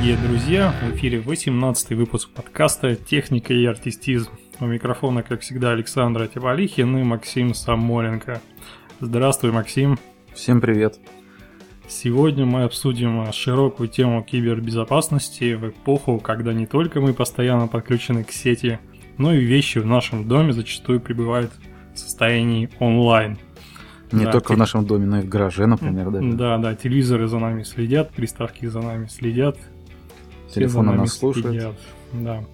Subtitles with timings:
[0.00, 0.74] дорогие друзья!
[0.82, 4.30] В эфире 18 выпуск подкаста «Техника и артистизм».
[4.58, 8.40] У микрофона, как всегда, Александр Атибалихин и Максим Самоленко.
[9.00, 9.98] Здравствуй, Максим.
[10.32, 10.98] Всем привет.
[11.86, 18.32] Сегодня мы обсудим широкую тему кибербезопасности в эпоху, когда не только мы постоянно подключены к
[18.32, 18.78] сети,
[19.18, 21.52] но и вещи в нашем доме зачастую пребывают
[21.92, 23.36] в состоянии онлайн–
[24.12, 24.54] не да, только те...
[24.54, 26.20] в нашем доме, но и в гараже, например, да?
[26.20, 29.56] Да, да, телевизоры за нами следят, приставки за нами следят.
[30.54, 31.48] Телефоны нас слушают.
[31.48, 31.74] Следят.
[32.12, 32.44] Да.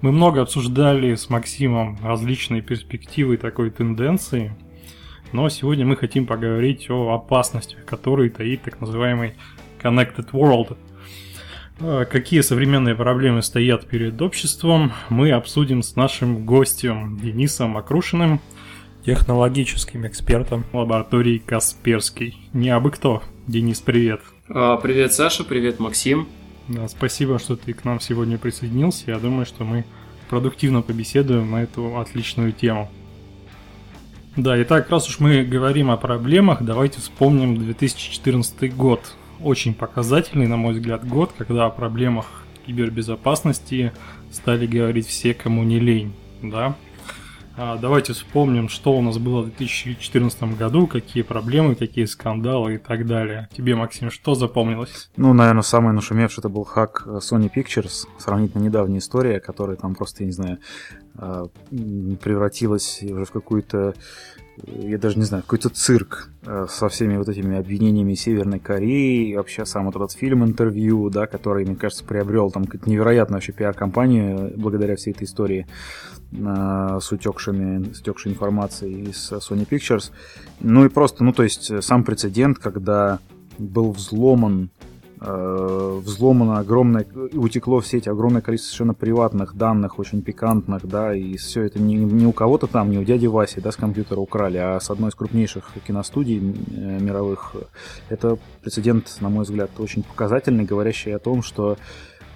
[0.00, 4.54] Мы много обсуждали с Максимом различные перспективы такой тенденции,
[5.32, 9.34] но сегодня мы хотим поговорить о опасностях, которые таит так называемый
[9.82, 10.76] Connected World.
[11.80, 18.40] А, какие современные проблемы стоят перед обществом, мы обсудим с нашим гостем Денисом Акрушиным–
[19.08, 22.36] технологическим экспертом лаборатории Касперский.
[22.52, 23.22] Не абы кто.
[23.46, 24.20] Денис, привет.
[24.50, 26.28] А, привет, Саша, привет, Максим.
[26.68, 29.10] Да, спасибо, что ты к нам сегодня присоединился.
[29.10, 29.86] Я думаю, что мы
[30.28, 32.90] продуктивно побеседуем на эту отличную тему.
[34.36, 39.14] Да, итак, раз уж мы говорим о проблемах, давайте вспомним 2014 год.
[39.40, 42.26] Очень показательный, на мой взгляд, год, когда о проблемах
[42.66, 43.92] кибербезопасности
[44.30, 46.12] стали говорить все, кому не лень.
[46.42, 46.76] Да?
[47.60, 52.78] А, давайте вспомним, что у нас было в 2014 году, какие проблемы, какие скандалы и
[52.78, 53.48] так далее.
[53.52, 55.10] Тебе, Максим, что запомнилось?
[55.16, 60.22] Ну, наверное, самый нашумевший это был хак Sony Pictures, сравнительно недавняя история, которая там просто,
[60.22, 60.58] я не знаю,
[61.16, 61.48] а,
[62.22, 63.94] превратилась уже в какую-то
[64.66, 69.36] я даже не знаю, какой-то цирк э, со всеми вот этими обвинениями Северной Кореи, и
[69.36, 74.52] вообще сам вот этот фильм интервью, да, который, мне кажется, приобрел там невероятную вообще пиар-компанию
[74.56, 75.66] благодаря всей этой истории
[76.32, 80.10] э, с утекшими, с утекшей информацией из Sony Pictures.
[80.60, 83.18] Ну и просто, ну то есть сам прецедент, когда
[83.58, 84.87] был взломан Э,
[85.20, 91.62] взломано огромное, утекло в сеть огромное количество совершенно приватных данных, очень пикантных, да, и все
[91.62, 94.78] это не, не у кого-то там, не у дяди Васи, да, с компьютера украли, а
[94.78, 97.56] с одной из крупнейших киностудий э, мировых.
[98.08, 101.76] Это прецедент, на мой взгляд, очень показательный, говорящий о том, что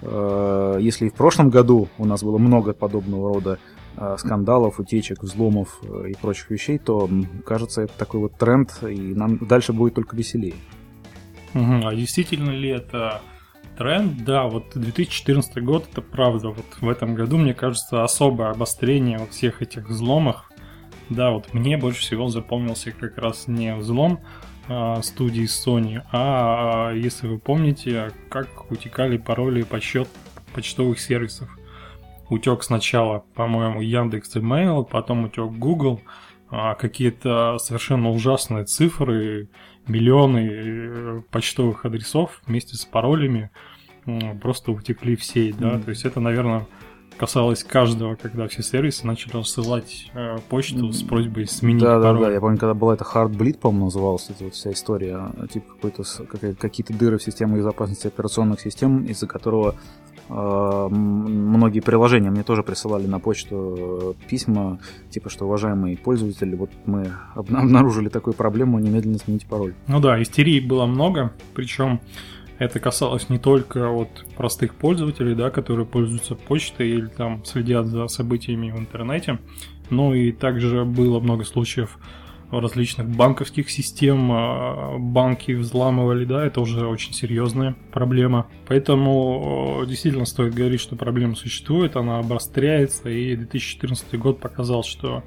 [0.01, 3.59] э, если в прошлом году у нас было много подобного рода
[3.95, 7.09] э, скандалов, утечек, взломов э, и прочих вещей, то,
[7.45, 10.55] кажется, это такой вот тренд, и нам дальше будет только веселее.
[11.53, 11.87] Угу.
[11.87, 13.21] А действительно ли это
[13.77, 14.23] тренд?
[14.23, 16.49] Да, вот 2014 год, это правда.
[16.49, 20.51] Вот в этом году, мне кажется, особое обострение во всех этих взломах.
[21.09, 24.19] Да, вот мне больше всего запомнился как раз не взлом
[24.67, 30.07] а, студии Sony, а, а если вы помните, как утекали пароли по счет
[30.53, 31.49] почтовых сервисов.
[32.29, 36.01] Утек сначала, по-моему, Яндекс Email, потом утек Google,
[36.49, 39.49] а, какие-то совершенно ужасные цифры,
[39.87, 43.51] миллионы э, почтовых адресов вместе с паролями
[44.41, 45.83] просто утекли в сеть, да, mm.
[45.83, 46.67] то есть это, наверное,
[47.17, 52.19] касалось каждого, когда все сервисы начали рассылать э, почту с просьбой сменить да, пароль.
[52.19, 55.47] Да, да, я помню, когда была это Heartbleed, по-моему, называлась эта вот вся история, а,
[55.47, 56.03] типа какой-то
[56.55, 63.07] какие-то дыры в системе безопасности операционных систем, из-за которого э, многие приложения мне тоже присылали
[63.07, 64.79] на почту э, письма,
[65.09, 69.73] типа, что, уважаемые пользователи, вот мы обнаружили такую проблему, немедленно смените пароль.
[69.87, 71.99] Ну да, истерии было много, причем
[72.59, 78.07] это касалось не только от простых пользователей, да, которые пользуются почтой или там следят за
[78.07, 79.39] событиями в интернете,
[79.89, 81.97] но и также было много случаев
[82.59, 88.47] различных банковских систем, а, банки взламывали, да, это уже очень серьезная проблема.
[88.67, 95.23] Поэтому действительно стоит говорить, что проблема существует, она обостряется, и 2014 год показал, что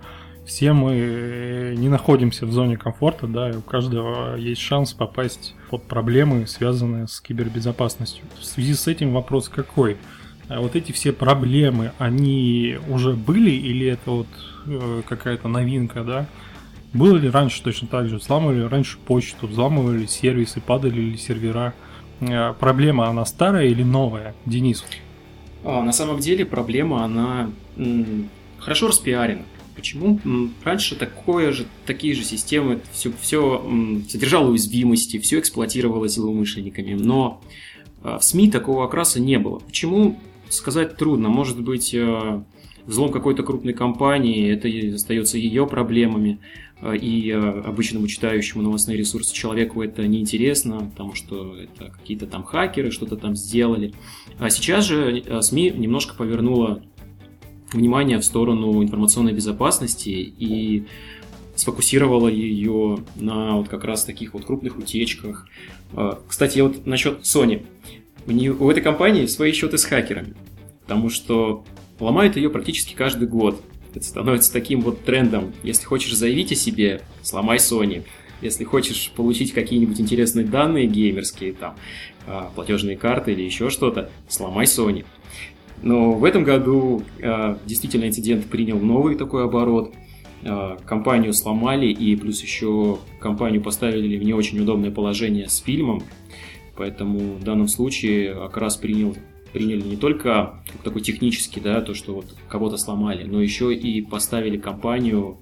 [0.46, 5.54] все мы э, не находимся в зоне комфорта, да, и у каждого есть шанс попасть
[5.70, 8.24] под проблемы, связанные с кибербезопасностью.
[8.38, 9.96] В связи с этим вопрос какой?
[10.48, 14.28] А вот эти все проблемы, они уже были или это вот
[14.66, 16.26] э, какая-то новинка, да?
[16.92, 18.16] Было ли раньше точно так же?
[18.16, 21.74] Взламывали раньше почту, взламывали сервисы, падали ли сервера?
[22.20, 24.34] Э, проблема, она старая или новая?
[24.46, 24.84] Денис?
[25.64, 27.50] А, на самом деле проблема, она
[28.58, 29.42] хорошо распиарена.
[29.74, 30.18] Почему?
[30.64, 33.62] Раньше такое же, такие же системы, все, все
[34.08, 37.42] содержало уязвимости, все эксплуатировалось злоумышленниками, но
[38.02, 39.58] а, в СМИ такого окраса не было.
[39.58, 40.18] Почему?
[40.48, 41.28] Сказать трудно.
[41.28, 42.42] Может быть, а,
[42.86, 46.38] взлом какой-то крупной компании, это остается ее проблемами,
[46.82, 53.16] и обычному читающему новостные ресурсы человеку это неинтересно, потому что это какие-то там хакеры что-то
[53.16, 53.94] там сделали.
[54.38, 56.82] А сейчас же СМИ немножко повернула
[57.72, 60.86] внимание в сторону информационной безопасности и
[61.54, 65.48] сфокусировала ее на вот как раз таких вот крупных утечках.
[65.92, 67.64] А, кстати, вот насчет Sony.
[68.26, 70.34] у, нее, у этой компании свои счеты с хакерами,
[70.82, 71.64] потому что
[71.98, 73.62] ломают ее практически каждый год.
[73.96, 75.54] Это становится таким вот трендом.
[75.62, 78.04] Если хочешь заявить о себе, сломай Sony.
[78.42, 81.76] Если хочешь получить какие-нибудь интересные данные геймерские, там,
[82.26, 85.06] а, платежные карты или еще что-то, сломай Sony.
[85.82, 89.94] Но в этом году а, действительно инцидент принял новый такой оборот.
[90.44, 96.02] А, компанию сломали и плюс еще компанию поставили в не очень удобное положение с фильмом.
[96.76, 99.16] Поэтому в данном случае Акрас принял
[99.56, 104.02] приняли не только как такой технический, да, то, что вот кого-то сломали, но еще и
[104.02, 105.38] поставили компанию,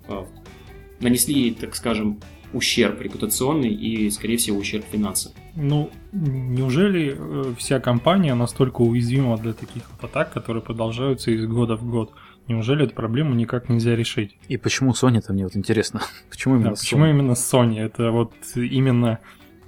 [1.01, 2.21] нанесли ей, так скажем,
[2.53, 5.35] ущерб репутационный и, скорее всего, ущерб финансовый.
[5.57, 11.75] Ну, неужели э, вся компания настолько уязвима для таких вот атак, которые продолжаются из года
[11.75, 12.13] в год?
[12.47, 14.37] Неужели эту проблему никак нельзя решить?
[14.47, 17.81] И почему Sony-то, мне вот интересно, почему именно да, Почему именно Sony?
[17.81, 19.19] Это вот именно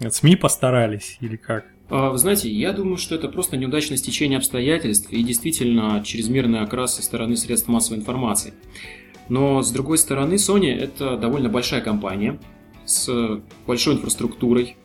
[0.08, 1.64] СМИ постарались или как?
[1.88, 6.97] А, вы знаете, я думаю, что это просто неудачное стечение обстоятельств и действительно чрезмерный окрас
[6.97, 8.55] со стороны средств массовой информации.
[9.29, 12.38] Но с другой стороны, Sony это довольно большая компания,
[12.85, 14.77] с большой инфраструктурой,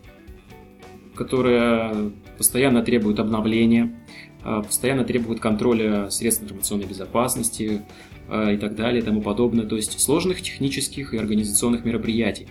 [1.15, 3.95] которая постоянно требует обновления,
[4.43, 7.81] а, постоянно требует контроля средств информационной безопасности
[8.27, 12.47] а, и так далее и тому подобное, то есть сложных технических и организационных мероприятий.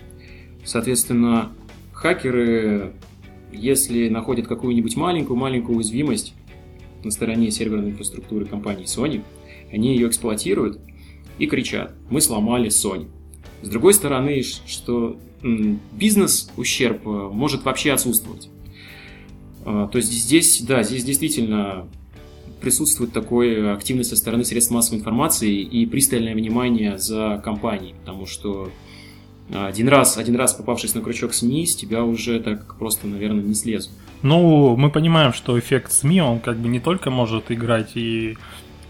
[0.65, 1.53] Соответственно,
[1.93, 2.93] хакеры,
[3.53, 6.35] если находят какую-нибудь маленькую-маленькую уязвимость
[7.05, 9.23] на стороне серверной инфраструктуры компании Sony,
[9.73, 10.81] они ее эксплуатируют
[11.39, 13.09] и кричат «Мы сломали Sony».
[13.63, 15.19] С другой стороны, что
[15.93, 18.49] бизнес ущерб э, может вообще отсутствовать.
[19.65, 21.89] А, то есть здесь, да, здесь действительно
[22.61, 28.71] присутствует такой активность со стороны средств массовой информации и пристальное внимание за компанией, потому что
[29.53, 33.55] один раз, один раз попавшись на крючок СМИ, с тебя уже так просто, наверное, не
[33.55, 33.93] слезут.
[34.23, 38.37] Ну, мы понимаем, что эффект СМИ, он как бы не только может играть и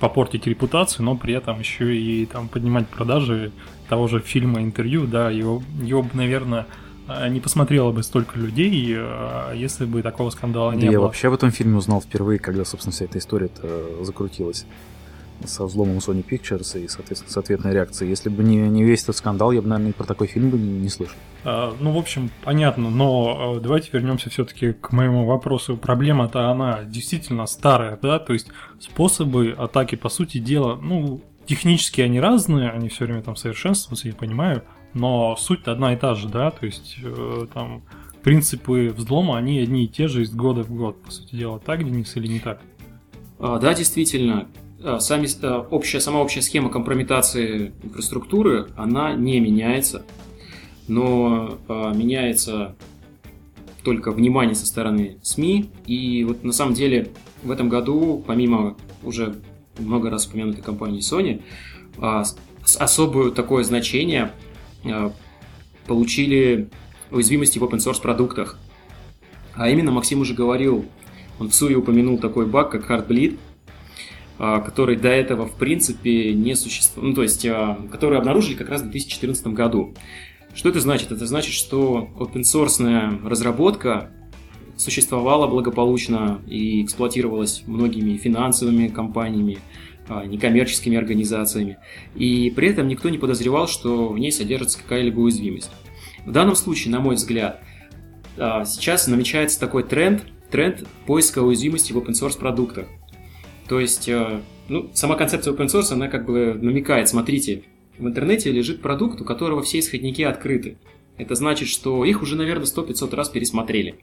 [0.00, 3.52] попортить репутацию, но при этом еще и там поднимать продажи
[3.88, 6.66] того же фильма интервью, да, его, его бы, наверное,
[7.06, 10.92] а, не посмотрело бы столько людей, а, если бы такого скандала не я было.
[10.92, 13.50] Я вообще об этом фильме узнал впервые, когда, собственно, вся эта история
[14.02, 14.64] закрутилась
[15.46, 18.10] со взломом Sony Pictures и, соответственно, соответной реакцией.
[18.10, 20.80] Если бы не, не весь этот скандал, я бы, наверное, про такой фильм бы не,
[20.80, 21.16] не слышал.
[21.44, 25.76] А, ну, в общем, понятно, но а, давайте вернемся все-таки к моему вопросу.
[25.76, 28.48] Проблема-то она действительно старая, да, то есть
[28.78, 34.14] способы атаки, по сути дела, ну, технически они разные, они все время там совершенствуются, я
[34.14, 34.62] понимаю,
[34.94, 37.82] но суть одна и та же, да, то есть э, там
[38.22, 41.58] принципы взлома, они одни и те же из года в год, по сути дела.
[41.58, 42.60] Так, Денис, или не так?
[43.38, 44.46] А, да, действительно.
[44.82, 50.06] А, сами, а, общая, сама общая схема компрометации инфраструктуры, она не меняется,
[50.88, 52.76] но а, меняется
[53.84, 55.70] только внимание со стороны СМИ.
[55.86, 57.10] И вот на самом деле
[57.42, 59.36] в этом году, помимо уже
[59.78, 61.42] много раз упомянутой компании Sony,
[62.78, 64.32] особое такое значение
[65.86, 66.68] получили
[67.10, 68.58] уязвимости в open source продуктах.
[69.54, 70.84] А именно, Максим уже говорил,
[71.38, 73.38] он в Суе упомянул такой баг, как Heartbleed,
[74.40, 77.46] который до этого, в принципе, не существовал, ну, то есть,
[77.90, 79.94] который обнаружили как раз в 2014 году.
[80.54, 81.12] Что это значит?
[81.12, 84.10] Это значит, что open source разработка
[84.80, 89.58] существовала благополучно и эксплуатировалась многими финансовыми компаниями,
[90.08, 91.78] а, некоммерческими организациями,
[92.14, 95.70] и при этом никто не подозревал, что в ней содержится какая-либо уязвимость.
[96.24, 97.62] В данном случае, на мой взгляд,
[98.36, 102.86] а, сейчас намечается такой тренд, тренд поиска уязвимости в open source продуктах.
[103.70, 107.62] То есть, а, ну, сама концепция open source, она как бы намекает, смотрите,
[107.98, 110.76] в интернете лежит продукт, у которого все исходники открыты.
[111.18, 114.00] Это значит, что их уже, наверное, 100-500 раз пересмотрели.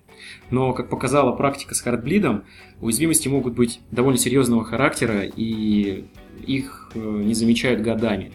[0.51, 2.45] Но, как показала практика с хардблидом,
[2.79, 6.05] уязвимости могут быть довольно серьезного характера, и
[6.45, 8.31] их э, не замечают годами.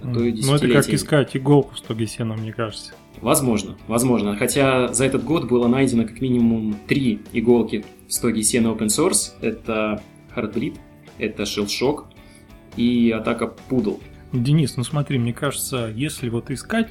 [0.00, 2.92] А то ну, это как искать иголку в стоге сена, мне кажется.
[3.20, 4.36] Возможно, возможно.
[4.36, 9.32] Хотя за этот год было найдено как минимум три иголки в стоге сена open source.
[9.40, 10.00] Это
[10.38, 10.76] Heartbleed,
[11.18, 12.04] это Shellshock
[12.76, 14.00] и атака Poodle.
[14.32, 16.88] Денис, ну смотри, мне кажется, если вот искать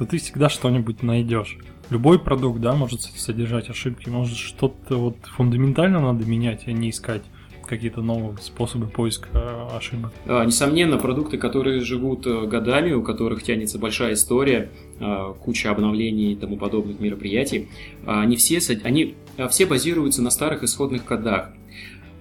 [0.00, 1.58] то ты всегда что-нибудь найдешь.
[1.90, 7.22] Любой продукт, да, может содержать ошибки, может что-то вот фундаментально надо менять, а не искать
[7.66, 10.10] какие-то новые способы поиска э, ошибок?
[10.24, 16.32] А, несомненно, продукты, которые живут э, годами, у которых тянется большая история, а, куча обновлений
[16.32, 17.68] и тому подобных мероприятий,
[18.06, 19.16] а, они все, они
[19.50, 21.50] все базируются на старых исходных кодах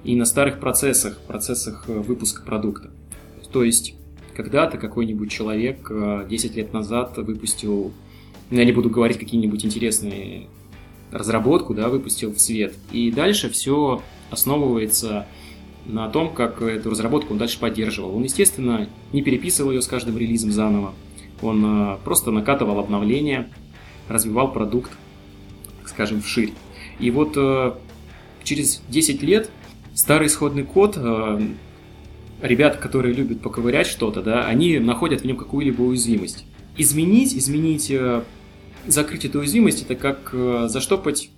[0.04, 2.90] и на старых процессах, процессах э, выпуска продукта.
[3.52, 3.96] То есть
[4.36, 5.92] когда-то какой-нибудь человек
[6.30, 7.92] 10 э, лет назад выпустил,
[8.50, 10.48] ну, я не буду говорить какие-нибудь интересные
[11.12, 12.76] разработку, да, выпустил в свет.
[12.92, 15.28] И дальше все основывается
[15.86, 18.16] на том, как эту разработку он дальше поддерживал.
[18.16, 20.94] Он, естественно, не переписывал ее с каждым релизом заново.
[21.42, 23.50] Он э, просто накатывал обновления,
[24.08, 24.92] развивал продукт,
[25.86, 26.54] скажем, вширь.
[27.00, 27.38] И вот
[28.44, 29.50] через 10 лет
[30.00, 31.42] старый исходный код, э,
[32.42, 36.46] ребята, которые любят поковырять что-то, да, они находят в нем какую-либо уязвимость.
[36.78, 37.92] Изменить, изменить,
[38.88, 40.34] закрыть эту уязвимость, это как
[40.70, 41.30] заштопать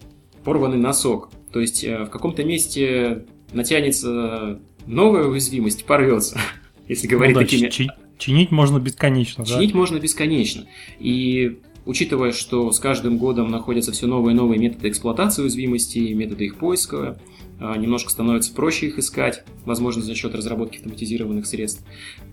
[0.44, 1.32] порванный носок.
[1.52, 6.40] То есть в каком-то месте натянется новая уязвимость, порвется,
[6.88, 7.70] если говорить ну, да, такими...
[7.70, 7.90] Чи-
[8.20, 9.78] чинить можно бесконечно, Чинить да?
[9.80, 10.68] можно бесконечно.
[11.00, 16.46] И учитывая, что с каждым годом находятся все новые и новые методы эксплуатации уязвимостей, методы
[16.46, 17.20] их поиска,
[17.60, 21.84] а, немножко становится проще их искать, возможно, за счет разработки автоматизированных средств,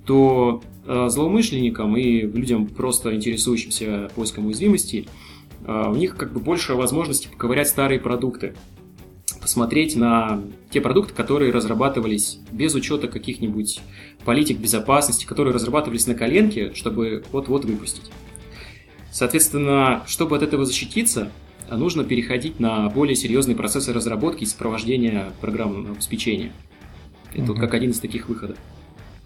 [0.07, 5.09] то а, злоумышленникам и людям, просто интересующимся поиском уязвимостей,
[5.67, 8.55] а, у них как бы больше возможности поковырять старые продукты,
[9.41, 13.81] посмотреть на те продукты, которые разрабатывались без учета каких-нибудь
[14.25, 18.11] политик безопасности, которые разрабатывались на коленке, чтобы вот-вот выпустить.
[19.19, 21.33] Соответственно, чтобы от этого защититься,
[21.69, 26.53] нужно переходить на более серьезные процессы разработки и сопровождения программного обеспечения.
[27.33, 27.55] Это угу.
[27.55, 28.57] вот как один из таких выходов.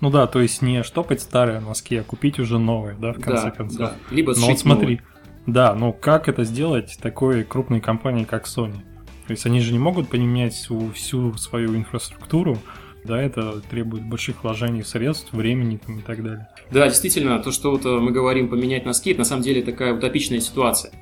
[0.01, 3.45] Ну да, то есть не штопать старые носки, а купить уже новые, да, в конце
[3.45, 3.79] да, концов.
[3.79, 3.95] Да.
[4.11, 5.03] Либо Но вот смотри, новые.
[5.45, 8.79] да, но как это сделать такой крупной компании, как Sony?
[9.27, 12.57] То есть они же не могут поменять всю, всю свою инфраструктуру,
[13.05, 16.49] да, это требует больших вложений средств, времени там, и так далее.
[16.71, 19.93] Да, действительно, то, что вот э, мы говорим поменять носки, это на самом деле такая
[19.93, 20.93] утопичная ситуация.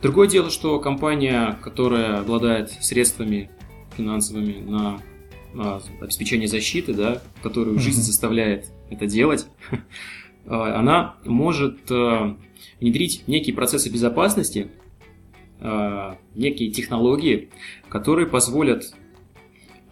[0.00, 3.50] Другое дело, что компания, которая обладает средствами
[3.96, 5.00] финансовыми на,
[5.54, 9.76] на обеспечение защиты, да, которую жизнь заставляет это делать, э,
[10.46, 12.34] она может э,
[12.80, 14.70] внедрить некие процессы безопасности,
[16.34, 17.48] некие технологии,
[17.88, 18.92] которые позволят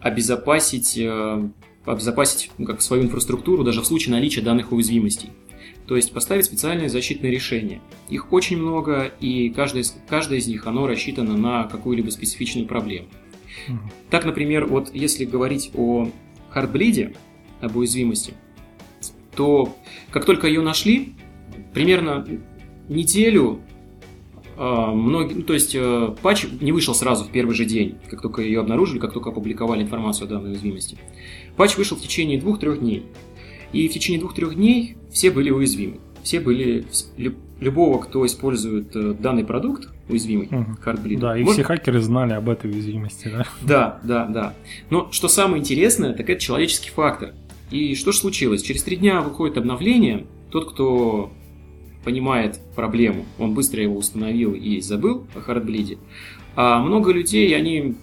[0.03, 1.49] обезопасить, э,
[1.85, 5.29] обезопасить ну, как свою инфраструктуру даже в случае наличия данных уязвимостей.
[5.87, 7.81] То есть поставить специальные защитные решения.
[8.09, 13.07] Их очень много, и каждое, каждое из них оно рассчитано на какую-либо специфичную проблему.
[13.67, 13.77] Угу.
[14.09, 16.09] Так, например, вот если говорить о
[16.49, 17.13] хардблиде,
[17.61, 18.33] об уязвимости,
[19.35, 19.75] то
[20.11, 21.15] как только ее нашли,
[21.73, 22.27] примерно
[22.89, 23.61] неделю
[24.57, 28.41] многие, ну, то есть э, патч не вышел сразу в первый же день, как только
[28.41, 30.97] ее обнаружили, как только опубликовали информацию о данной уязвимости.
[31.55, 33.05] Патч вышел в течение двух-трех дней.
[33.71, 35.97] И в течение двух-трех дней все были уязвимы.
[36.23, 36.85] Все были,
[37.59, 40.77] любого, кто использует э, данный продукт, уязвимый, угу.
[40.85, 41.19] Heartbleed.
[41.19, 41.55] Да, и может...
[41.55, 43.47] все хакеры знали об этой уязвимости, да?
[43.61, 44.53] Да, да, да.
[44.89, 47.33] Но что самое интересное, так это человеческий фактор.
[47.71, 48.61] И что же случилось?
[48.61, 51.31] Через три дня выходит обновление, тот, кто
[52.03, 55.97] понимает проблему, он быстро его установил и забыл о хардблиде.
[56.55, 57.95] А много людей, они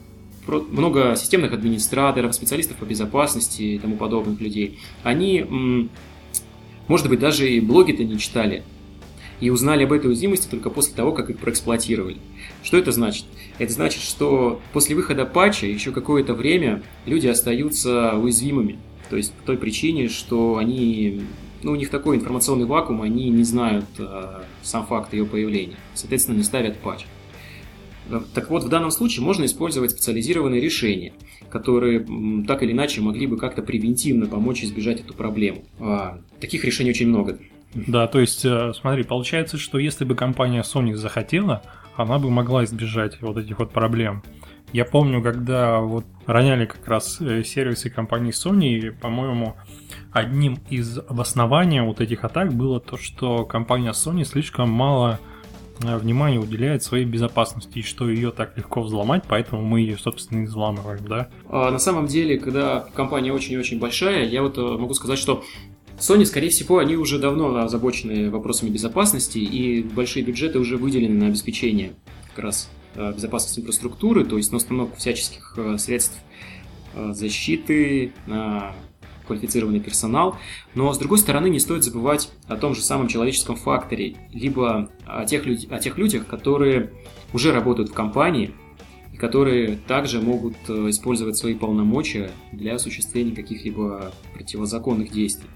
[0.46, 5.88] много системных администраторов, специалистов по безопасности и тому подобных людей, они,
[6.88, 8.62] может быть, даже и блоги-то не читали,
[9.40, 12.18] и узнали об этой уязвимости только после того, как их проэксплуатировали.
[12.62, 13.24] Что это значит?
[13.58, 18.78] Это значит, что после выхода патча еще какое-то время люди остаются уязвимыми.
[19.08, 21.22] То есть по той причине, что они
[21.62, 26.36] ну, у них такой информационный вакуум, они не знают э, сам факт ее появления, соответственно,
[26.36, 27.04] не ставят патч.
[28.08, 31.12] Э, так вот, в данном случае можно использовать специализированные решения,
[31.50, 32.06] которые
[32.46, 35.64] так или иначе могли бы как-то превентивно помочь избежать эту проблему.
[35.78, 37.38] А, таких решений очень много.
[37.74, 41.62] Да, то есть, э, смотри, получается, что если бы компания Sony захотела,
[41.96, 44.22] она бы могла избежать вот этих вот проблем.
[44.72, 49.56] Я помню, когда вот роняли как раз э, сервисы компании Sony, по-моему,
[50.12, 55.18] одним из обоснований вот этих атак было то, что компания Sony слишком мало
[55.82, 60.42] э, внимания уделяет своей безопасности, и что ее так легко взломать, поэтому мы ее, собственно,
[60.42, 61.28] и взламываем, да?
[61.48, 65.42] А, на самом деле, когда компания очень-очень большая, я вот э, могу сказать, что
[65.98, 71.26] Sony, скорее всего, они уже давно озабочены вопросами безопасности, и большие бюджеты уже выделены на
[71.26, 71.92] обеспечение
[72.34, 76.18] как раз Э, безопасности инфраструктуры, то есть на установку всяческих э, средств
[76.94, 78.72] э, защиты, на
[79.28, 80.36] квалифицированный персонал.
[80.74, 85.24] Но, с другой стороны, не стоит забывать о том же самом человеческом факторе, либо о
[85.24, 85.70] тех, люд...
[85.70, 86.90] о тех людях, которые
[87.32, 88.54] уже работают в компании,
[89.12, 95.48] и которые также могут использовать свои полномочия для осуществления каких-либо противозаконных действий.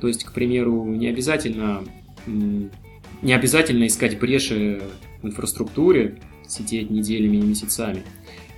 [0.00, 1.84] То есть, к примеру, не обязательно,
[2.26, 4.82] не обязательно искать бреши
[5.20, 6.18] в инфраструктуре,
[6.52, 8.04] сидеть неделями и месяцами.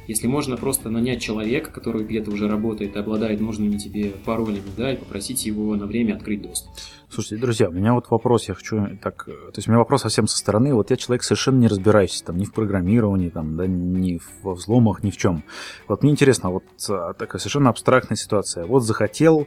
[0.06, 4.92] если можно просто нанять человека, который где-то уже работает и обладает нужными тебе паролями, да,
[4.92, 6.72] и попросить его на время открыть доступ.
[7.08, 9.24] Слушайте, друзья, у меня вот вопрос, я хочу так...
[9.26, 10.74] То есть у меня вопрос совсем со стороны.
[10.74, 15.02] Вот я человек совершенно не разбираюсь там ни в программировании, там, да, ни во взломах,
[15.02, 15.44] ни в чем.
[15.86, 18.66] Вот мне интересно, вот а, такая совершенно абстрактная ситуация.
[18.66, 19.46] Вот захотел,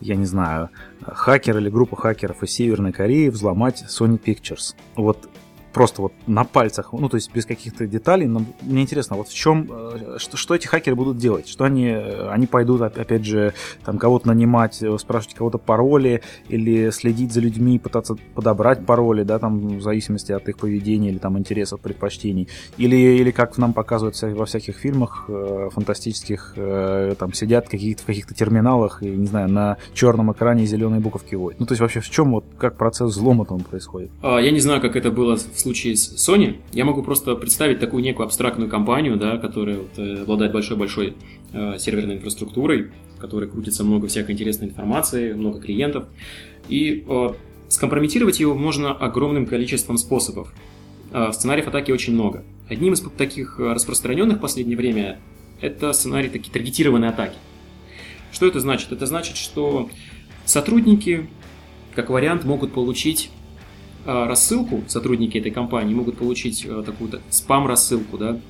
[0.00, 0.70] я не знаю,
[1.02, 4.74] хакер или группа хакеров из Северной Кореи взломать Sony Pictures.
[4.96, 5.28] Вот
[5.74, 8.26] просто вот на пальцах, ну, то есть без каких-то деталей.
[8.26, 11.48] Но мне интересно, вот в чем, э, что, что эти хакеры будут делать?
[11.48, 13.52] Что они, э, они пойдут, опять же,
[13.84, 19.38] там кого-то нанимать, э, спрашивать кого-то пароли или следить за людьми, пытаться подобрать пароли, да,
[19.38, 22.48] там, в зависимости от их поведения или там интересов, предпочтений.
[22.78, 25.28] Или, или как нам показывают во всяких фильмах
[25.72, 26.54] фантастических,
[27.18, 31.58] там сидят каких-то, в каких-то терминалах и, не знаю, на черном экране зеленые буковки вводят.
[31.58, 34.10] Ну, то есть вообще в чем вот, как процесс взлома там происходит?
[34.22, 37.80] А, я не знаю, как это было в случае с Sony, я могу просто представить
[37.80, 41.14] такую некую абстрактную компанию, да, которая вот, э, обладает большой-большой
[41.52, 46.04] э, серверной инфраструктурой, в которой крутится много всякой интересной информации, много клиентов.
[46.68, 47.28] И э,
[47.68, 50.52] скомпрометировать его можно огромным количеством способов.
[51.12, 52.44] Э, сценариев атаки очень много.
[52.68, 55.18] Одним из таких распространенных в последнее время
[55.60, 57.36] это сценарий такие таргетированные атаки.
[58.32, 58.92] Что это значит?
[58.92, 59.88] Это значит, что
[60.44, 61.26] сотрудники,
[61.94, 63.43] как вариант, могут получить Э,
[64.04, 68.40] рассылку, сотрудники этой компании могут получить э, такую спам-рассылку, да,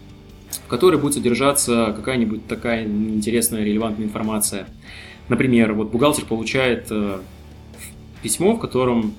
[0.64, 4.66] в которой будет содержаться какая-нибудь такая интересная, релевантная информация.
[5.28, 7.20] Например, вот бухгалтер получает э,
[8.22, 9.14] письмо, в котором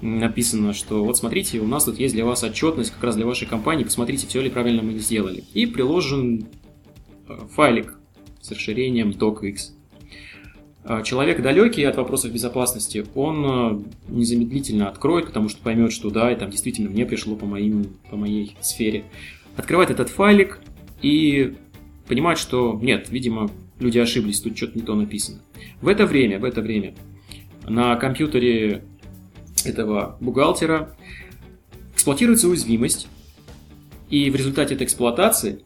[0.00, 3.46] написано, что вот смотрите, у нас тут есть для вас отчетность как раз для вашей
[3.46, 5.44] компании, посмотрите, все ли правильно мы сделали.
[5.54, 6.46] И приложен
[7.54, 7.94] файлик
[8.40, 9.73] с расширением docx.
[10.86, 16.30] А, человек далекий от вопросов безопасности, он э, незамедлительно откроет, потому что поймет, что да,
[16.30, 19.04] и там действительно мне пришло по, моим, по моей сфере.
[19.56, 20.60] Открывает этот файлик
[21.00, 21.54] и
[22.06, 23.50] понимает, что нет, видимо,
[23.80, 25.40] люди ошиблись, тут что-то не то написано.
[25.80, 26.94] В это время, в это время
[27.66, 28.84] на компьютере
[29.64, 30.94] этого бухгалтера
[31.94, 33.08] эксплуатируется уязвимость,
[34.10, 35.62] и в результате этой эксплуатации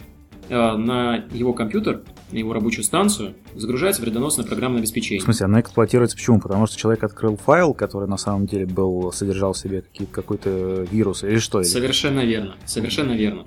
[0.48, 5.20] на его компьютер его рабочую станцию, загружается вредоносное программное обеспечение.
[5.20, 6.40] В смысле, она эксплуатируется почему?
[6.40, 11.24] Потому что человек открыл файл, который на самом деле был, содержал в себе какой-то вирус
[11.24, 11.62] или что?
[11.62, 13.46] Совершенно верно, совершенно верно.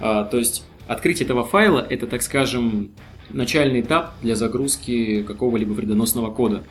[0.00, 2.92] А, то есть открытие этого файла– это, так скажем,
[3.30, 6.62] начальный этап для загрузки какого-либо вредоносного кода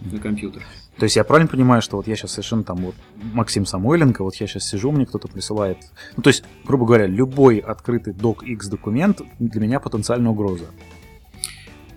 [0.00, 0.62] на компьютер.
[0.98, 4.36] То есть я правильно понимаю, что вот я сейчас совершенно там вот Максим Самойленко, вот
[4.36, 5.78] я сейчас сижу, мне кто-то присылает.
[6.16, 10.66] Ну, то есть, грубо говоря, любой открытый docx документ для меня потенциальная угроза.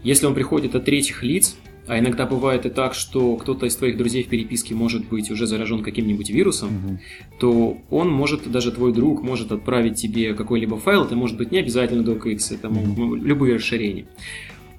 [0.04, 1.58] Если он приходит от третьих лиц,
[1.88, 5.48] а иногда бывает и так, что кто-то из твоих друзей в переписке может быть уже
[5.48, 7.00] заражен каким-нибудь вирусом, угу.
[7.40, 11.60] то он может, даже твой друг может отправить тебе какой-либо файл, это может быть не
[11.60, 13.16] обязательно docx, это угу.
[13.16, 14.06] любые расширения,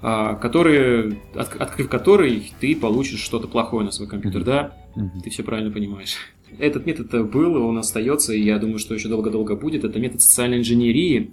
[0.00, 4.76] а, которые, открыв который, ты получишь что-то плохое на свой компьютер, да?
[5.22, 6.16] Ты все правильно понимаешь.
[6.58, 9.84] Этот метод был, он остается, и я думаю, что еще долго-долго будет.
[9.84, 11.32] Это метод социальной инженерии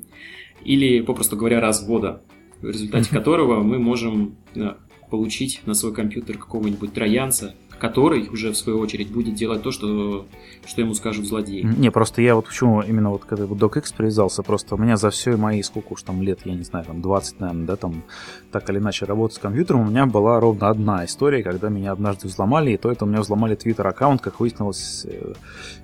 [0.63, 2.21] или, попросту говоря, развода
[2.62, 4.73] в результате которого мы можем э,
[5.10, 10.25] получить на свой компьютер какого-нибудь троянца, который уже в свою очередь будет делать то, что,
[10.65, 11.61] что ему скажут злодеи.
[11.61, 15.09] Не, просто я вот почему именно вот когда вот DocX привязался, просто у меня за
[15.09, 18.03] все мои сколько уж там лет, я не знаю, там 20, наверное, да, там
[18.51, 22.27] так или иначе работать с компьютером, у меня была ровно одна история, когда меня однажды
[22.27, 25.33] взломали, и то это у меня взломали Twitter аккаунт, как выяснилось, э,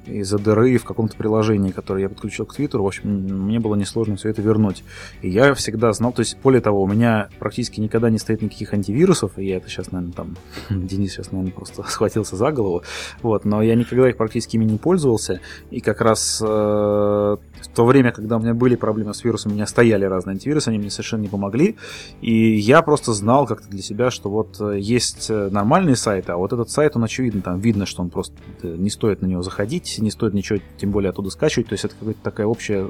[0.06, 4.16] из-за дыры в каком-то приложении, которое я подключил к Твиттеру, в общем, мне было несложно
[4.16, 4.84] все это вернуть.
[5.22, 8.74] И я всегда знал, то есть, более того, у меня практически никогда не стоит никаких
[8.74, 10.38] антивирусов, и я это сейчас, наверное, там,
[10.70, 12.84] Денис сейчас, наверное, просто схватился за голову,
[13.22, 17.86] вот, но я никогда их практически ими не пользовался, и как раз э, в то
[17.86, 20.90] время, когда у меня были проблемы с вирусом, у меня стояли разные антивирусы, они мне
[20.90, 21.78] совершенно не помогли,
[22.22, 26.38] и я просто знал как-то для себя, что вот э, есть э, нормальные сайты, а
[26.38, 29.42] вот этот сайт, он очевидно, там видно, что он просто э, не стоит на него
[29.42, 32.88] заходить, не стоит ничего, тем более оттуда скачивать, то есть это какая-то такая общая,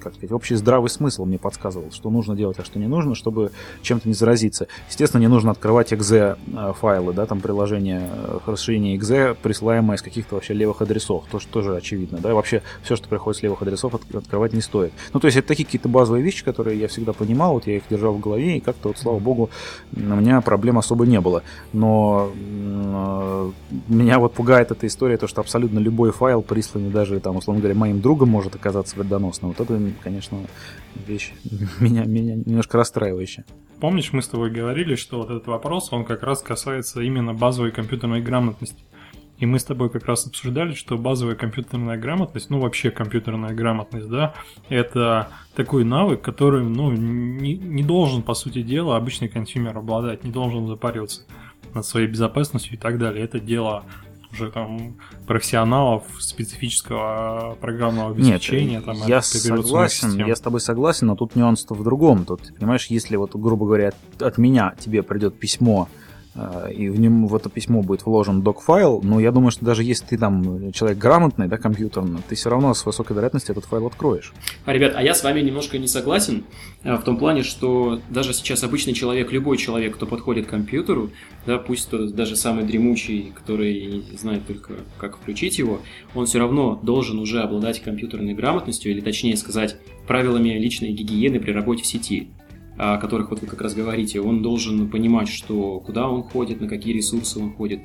[0.00, 3.50] как сказать, общий здравый смысл мне подсказывал, что нужно делать, а что не нужно, чтобы
[3.82, 4.66] чем-то не заразиться.
[4.88, 6.36] Естественно, не нужно открывать exe
[6.74, 8.08] файлы, да, там приложение
[8.46, 12.96] расширение exe, присылаемое из каких-то вообще левых адресов, то, что тоже очевидно, да, вообще все,
[12.96, 14.92] что приходит с левых адресов, открывать не стоит.
[15.12, 17.82] Ну, то есть это такие какие-то базовые вещи, которые я всегда понимал, вот я их
[17.90, 19.50] держал в голове, и как-то вот, слава богу,
[19.94, 21.42] у меня проблем особо не было.
[21.72, 22.30] Но
[23.88, 27.78] меня вот пугает эта история, то, что абсолютно любой файл, присланный даже, там, условно говоря,
[27.78, 29.54] моим другом, может оказаться вредоносным.
[29.56, 30.38] Вот это, конечно,
[31.06, 31.32] вещь
[31.80, 33.44] меня, меня немножко расстраивающая.
[33.80, 37.72] Помнишь, мы с тобой говорили, что вот этот вопрос, он как раз касается именно базовой
[37.72, 38.84] компьютерной грамотности.
[39.38, 44.08] И мы с тобой как раз обсуждали, что базовая компьютерная грамотность, ну вообще компьютерная грамотность,
[44.08, 44.34] да,
[44.68, 50.30] это такой навык, который, ну, не, не должен, по сути дела, обычный consumer обладать, не
[50.30, 51.22] должен запариваться
[51.72, 53.24] над своей безопасностью и так далее.
[53.24, 53.84] Это дело
[54.32, 58.76] уже там профессионалов специфического программного обеспечения.
[58.76, 62.24] Нет, там, я согласен, я с тобой согласен, но тут нюанс в другом.
[62.24, 65.88] Тут, понимаешь, если вот, грубо говоря, от, от меня тебе придет письмо
[66.72, 70.06] и в нем в это письмо будет вложен док-файл, но я думаю, что даже если
[70.06, 74.32] ты там человек грамотный, да, компьютерно, ты все равно с высокой вероятностью этот файл откроешь.
[74.64, 76.44] А, ребят, а я с вами немножко не согласен
[76.84, 81.10] э, в том плане, что даже сейчас обычный человек, любой человек, кто подходит к компьютеру,
[81.46, 85.80] да, пусть то даже самый дремучий, который знает только, как включить его,
[86.14, 91.50] он все равно должен уже обладать компьютерной грамотностью, или точнее сказать, правилами личной гигиены при
[91.50, 92.30] работе в сети
[92.82, 96.66] о которых вот вы как раз говорите, он должен понимать, что куда он ходит, на
[96.66, 97.80] какие ресурсы он ходит,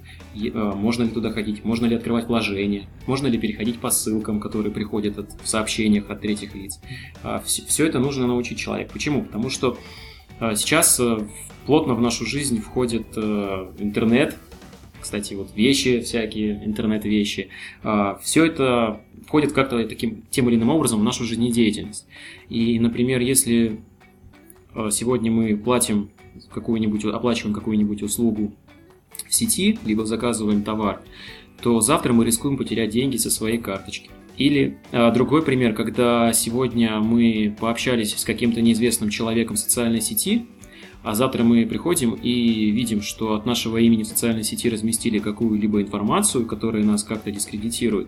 [0.54, 4.72] а, можно ли туда ходить, можно ли открывать вложения, можно ли переходить по ссылкам, которые
[4.72, 6.80] приходят от, в сообщениях от третьих лиц.
[7.44, 8.90] Все, а, все это нужно научить человек.
[8.90, 9.24] Почему?
[9.24, 9.78] Потому что
[10.40, 11.28] а, сейчас э,
[11.66, 14.38] плотно в нашу жизнь входит э, интернет,
[15.02, 17.50] кстати, вот вещи всякие, интернет-вещи,
[18.24, 22.08] все это входит как-то таким тем или иным образом в нашу жизнедеятельность.
[22.50, 23.95] И, например, если Э,
[24.92, 26.10] сегодня мы платим
[26.54, 28.54] какую-нибудь, оплачиваем какую-нибудь услугу
[29.28, 31.02] в сети, либо заказываем товар,
[31.62, 34.10] то завтра мы рискуем потерять деньги со своей карточки.
[34.38, 40.46] Или э, другой пример, когда сегодня мы пообщались с каким-то неизвестным человеком в социальной сети,
[41.04, 45.82] а завтра мы приходим и видим, что от нашего имени в социальной сети разместили какую-либо
[45.82, 48.08] информацию, которая нас как-то дискредитирует,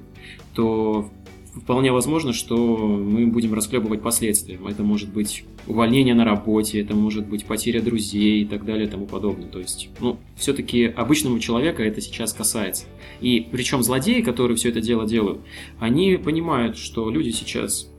[0.53, 1.09] то
[1.55, 4.59] вполне возможно, что мы будем расхлебывать последствия.
[4.67, 8.89] Это может быть увольнение на работе, это может быть потеря друзей и так далее и
[8.89, 9.47] тому подобное.
[9.47, 12.85] То есть, ну, все-таки обычному человека это сейчас касается.
[13.21, 15.41] И причем злодеи, которые все это дело делают,
[15.79, 17.89] они понимают, что люди сейчас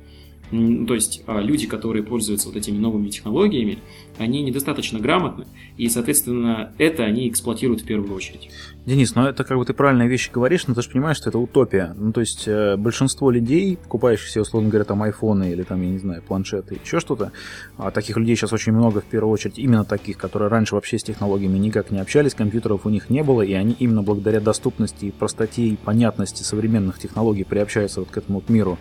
[0.51, 3.79] то есть а, люди, которые пользуются вот этими новыми технологиями,
[4.17, 8.49] они недостаточно грамотны, и, соответственно, это они эксплуатируют в первую очередь.
[8.89, 11.39] Денис, ну это как бы ты правильные вещи говоришь, но ты же понимаешь, что это
[11.39, 11.95] утопия.
[11.99, 15.91] Ну, то есть э, большинство людей, покупающих себе, условно говоря, там айфоны или там, я
[15.91, 17.31] не знаю, планшеты, еще что-то,
[17.77, 21.03] а таких людей сейчас очень много, в первую очередь, именно таких, которые раньше вообще с
[21.03, 25.65] технологиями никак не общались, компьютеров у них не было, и они именно благодаря доступности простоте
[25.65, 28.79] и понятности современных технологий приобщаются вот к этому вот миру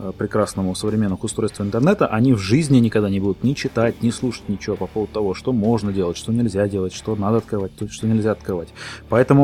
[0.00, 4.48] э, прекрасному современных устройств интернета, они в жизни никогда не будут ни читать, ни слушать
[4.48, 8.32] ничего по поводу того, что можно делать, что нельзя делать, что надо открывать, что нельзя
[8.32, 8.70] открывать.
[9.08, 9.43] Поэтому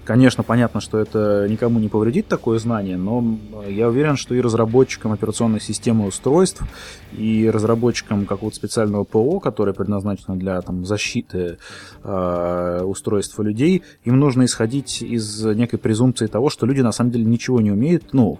[0.11, 5.13] Конечно, понятно, что это никому не повредит такое знание, но я уверен, что и разработчикам
[5.13, 6.63] операционной системы устройств,
[7.13, 11.59] и разработчикам какого-то специального ПО, которое предназначено для там, защиты
[12.03, 17.23] э, устройств людей, им нужно исходить из некой презумпции того, что люди на самом деле
[17.23, 18.37] ничего не умеют, ну,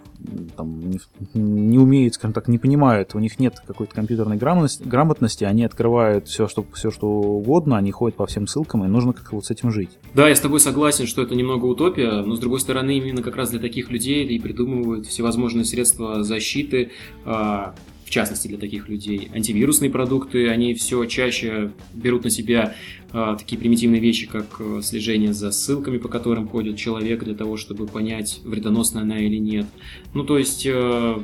[0.56, 1.00] там, не,
[1.32, 6.28] не умеют, скажем так, не понимают, у них нет какой-то компьютерной грамотности, грамотности они открывают
[6.28, 9.50] все что, все, что угодно, они ходят по всем ссылкам, и нужно как-то вот с
[9.50, 9.98] этим жить.
[10.14, 13.36] Да, я с тобой согласен, что это немного утопия, но с другой стороны, именно как
[13.36, 16.90] раз для таких людей и придумывают всевозможные средства защиты,
[17.24, 19.30] а, в частности для таких людей.
[19.34, 22.74] Антивирусные продукты, они все чаще берут на себя
[23.10, 27.56] а, такие примитивные вещи, как э, слежение за ссылками, по которым ходит человек, для того,
[27.56, 29.66] чтобы понять, вредоносная она или нет.
[30.12, 31.18] Ну, то есть э,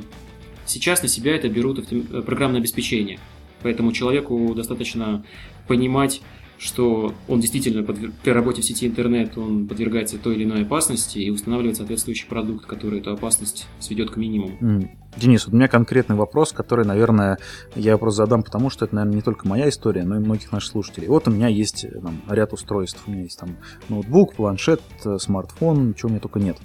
[0.65, 3.19] сейчас на себя это берут э, программное обеспечение.
[3.61, 5.23] Поэтому человеку достаточно
[5.67, 6.21] понимать
[6.59, 11.17] что он действительно под, при работе в сети интернет он подвергается той или иной опасности
[11.17, 14.57] и устанавливает соответствующий продукт, который эту опасность сведет к минимуму.
[14.59, 14.89] Mm.
[15.15, 17.39] Денис, вот у меня конкретный вопрос, который, наверное,
[17.75, 20.71] я вопрос задам, потому что это, наверное, не только моя история, но и многих наших
[20.71, 21.07] слушателей.
[21.07, 23.01] Вот у меня есть там, ряд устройств.
[23.07, 23.55] У меня есть там
[23.87, 24.81] ноутбук, планшет,
[25.17, 26.57] смартфон, чего у меня только нет.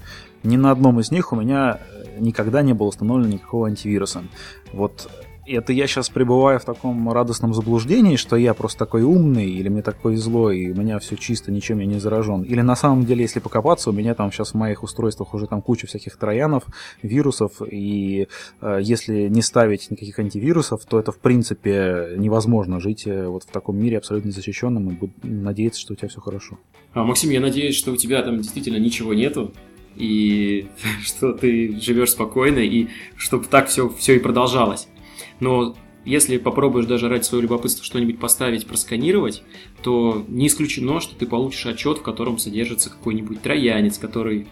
[0.42, 1.80] Ни на одном из них у меня
[2.18, 4.24] никогда не было установлено никакого антивируса.
[4.72, 5.08] Вот
[5.46, 9.82] это я сейчас пребываю в таком радостном заблуждении, что я просто такой умный, или мне
[9.82, 12.42] так повезло, и у меня все чисто, ничем я не заражен.
[12.42, 15.62] Или на самом деле, если покопаться, у меня там сейчас в моих устройствах уже там
[15.62, 16.64] куча всяких троянов,
[17.02, 18.28] вирусов, и
[18.60, 23.50] э, если не ставить никаких антивирусов, то это в принципе невозможно жить э, вот в
[23.50, 26.58] таком мире абсолютно незащищенным и надеяться, что у тебя все хорошо.
[26.92, 29.52] А, Максим, я надеюсь, что у тебя там действительно ничего нету,
[29.96, 30.66] и
[31.02, 34.88] что ты живешь спокойно, и чтобы так все, все и продолжалось.
[35.40, 39.42] Но если попробуешь даже ради своего любопытства что-нибудь поставить, просканировать,
[39.82, 44.46] то не исключено, что ты получишь отчет, в котором содержится какой-нибудь троянец, который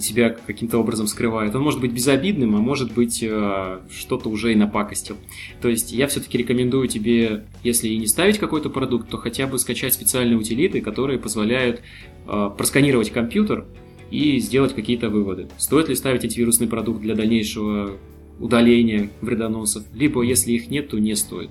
[0.00, 1.54] тебя каким-то образом скрывает.
[1.54, 5.16] Он может быть безобидным, а может быть э, что-то уже и напакостил.
[5.60, 9.58] То есть я все-таки рекомендую тебе, если и не ставить какой-то продукт, то хотя бы
[9.58, 11.80] скачать специальные утилиты, которые позволяют
[12.26, 13.66] э, просканировать компьютер
[14.10, 15.48] и сделать какие-то выводы.
[15.58, 17.98] Стоит ли ставить антивирусный продукт для дальнейшего
[18.38, 21.50] удаления вредоносов, либо если их нет, то не стоит.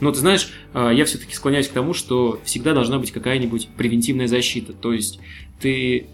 [0.00, 4.26] Но ты знаешь, а, я все-таки склоняюсь к тому, что всегда должна быть какая-нибудь превентивная
[4.26, 4.72] защита.
[4.72, 5.18] То есть
[5.60, 6.06] ты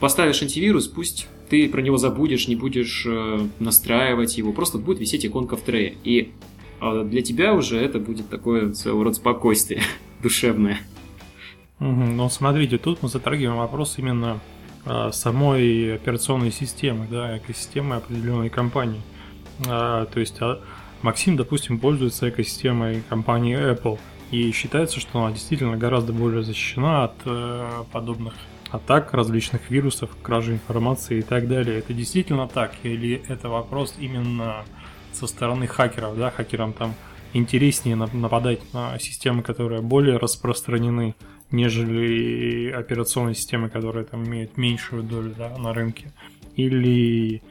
[0.00, 5.26] поставишь антивирус, пусть ты про него забудешь, не будешь э, настраивать его, просто будет висеть
[5.26, 5.94] иконка в трее.
[6.04, 6.32] И
[6.80, 9.82] а, для тебя уже это будет такое своего рода спокойствие
[10.22, 10.80] душевное.
[11.80, 14.40] Ну, смотрите, тут мы затрагиваем вопрос именно
[14.86, 19.00] а, самой операционной системы, да, экосистемы определенной компании.
[19.66, 20.60] А, то есть а,
[21.02, 23.98] Максим, допустим, пользуется экосистемой компании Apple,
[24.30, 28.34] и считается, что она действительно гораздо более защищена от э, подобных
[28.70, 31.78] атак, различных вирусов, кражи информации и так далее.
[31.78, 32.72] Это действительно так?
[32.82, 34.64] Или это вопрос именно
[35.12, 36.94] со стороны хакеров, да, хакерам там
[37.32, 41.14] интереснее нападать на системы, которые более распространены,
[41.50, 46.12] нежели операционные системы, которые там имеют меньшую долю да, на рынке.
[46.56, 47.42] Или,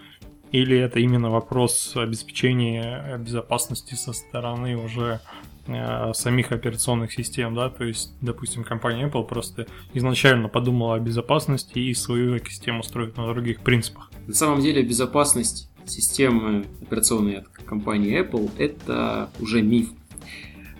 [0.54, 5.20] или это именно вопрос обеспечения безопасности со стороны уже
[5.66, 11.80] э, самих операционных систем, да, то есть, допустим, компания Apple просто изначально подумала о безопасности
[11.80, 14.12] и свою экосистему строит на других принципах.
[14.28, 19.90] На самом деле безопасность системы операционной от компании Apple это уже миф,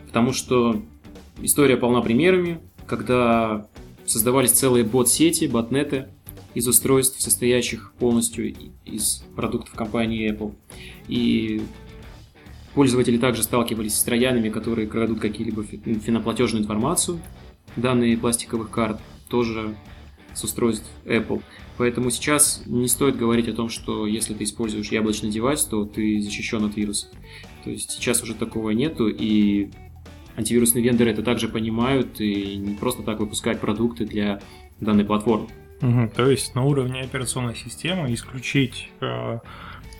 [0.06, 0.80] потому что
[1.42, 3.66] история полна примерами, когда
[4.06, 6.10] создавались целые бот-сети, ботнеты
[6.54, 8.54] из устройств, состоящих полностью
[8.86, 10.54] из продуктов компании Apple.
[11.08, 11.62] И
[12.74, 17.20] пользователи также сталкивались с троянами, которые крадут какие-либо финоплатежную информацию,
[17.76, 19.76] данные пластиковых карт, тоже
[20.34, 21.42] с устройств Apple.
[21.78, 26.22] Поэтому сейчас не стоит говорить о том, что если ты используешь яблочный девайс, то ты
[26.22, 27.10] защищен от вирусов.
[27.64, 29.70] То есть сейчас уже такого нету, и
[30.36, 34.42] антивирусные вендоры это также понимают и не просто так выпускают продукты для
[34.80, 35.50] данной платформы.
[35.84, 39.40] Угу, то есть на уровне операционной системы исключить э,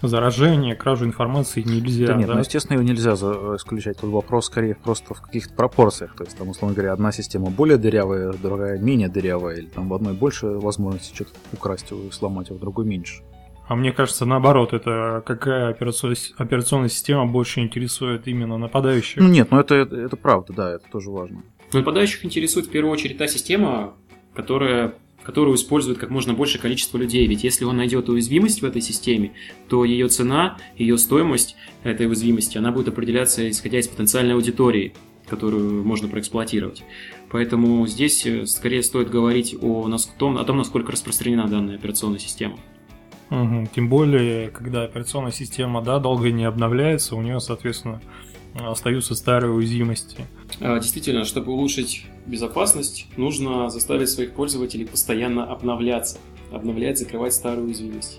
[0.02, 2.08] заражение, кражу информации нельзя.
[2.08, 2.36] Да нет, да?
[2.36, 3.98] ну естественно его нельзя исключать.
[4.00, 6.16] Тут вопрос скорее просто в каких-то пропорциях.
[6.16, 9.94] То есть там, условно говоря, одна система более дырявая, другая менее дырявая, или там в
[9.94, 13.22] одной больше возможности что-то украсть сломать, а в другой меньше.
[13.68, 19.22] А мне кажется, наоборот, это какая операционная, операционная система больше интересует именно нападающих?
[19.22, 21.44] Ну нет, ну это, это, это правда, да, это тоже важно.
[21.72, 23.94] Нападающих интересует в первую очередь та система,
[24.36, 27.26] которая которую использует как можно большее количество людей.
[27.28, 29.32] Ведь если он найдет уязвимость в этой системе,
[29.70, 34.94] то ее цена, ее стоимость этой уязвимости, она будет определяться исходя из потенциальной аудитории,
[35.28, 36.84] которую можно проэксплуатировать.
[37.32, 42.60] Поэтому здесь э, скорее стоит говорить о, том, о том, насколько распространена данная операционная система.
[43.32, 43.70] Угу.
[43.74, 48.02] Тем более, когда операционная система да, долго не обновляется, у нее, соответственно,
[48.54, 50.18] остаются старые уязвимости.
[50.60, 56.18] А, действительно, чтобы улучшить безопасность, нужно заставить своих пользователей постоянно обновляться,
[56.52, 58.18] обновлять, закрывать старые уязвимости.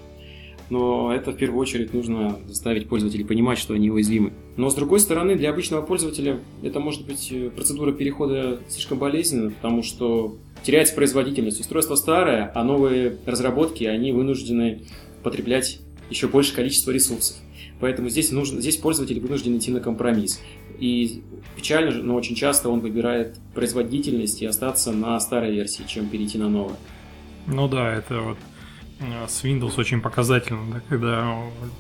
[0.71, 4.33] Но это в первую очередь нужно заставить пользователей понимать, что они уязвимы.
[4.57, 9.51] Но с другой стороны, для обычного пользователя это может быть э, процедура перехода слишком болезненна,
[9.51, 11.61] потому что теряется производительность.
[11.61, 14.83] Устройство старое, а новые разработки, они вынуждены
[15.23, 17.37] потреблять еще большее количество ресурсов.
[17.81, 20.41] Поэтому здесь, нужно, здесь пользователь вынужден идти на компромисс.
[20.79, 21.23] И
[21.57, 26.49] печально, но очень часто он выбирает производительность и остаться на старой версии, чем перейти на
[26.49, 26.77] новую.
[27.47, 28.39] Ну да, это вот
[29.01, 31.37] э, с Windows очень показательно, да, когда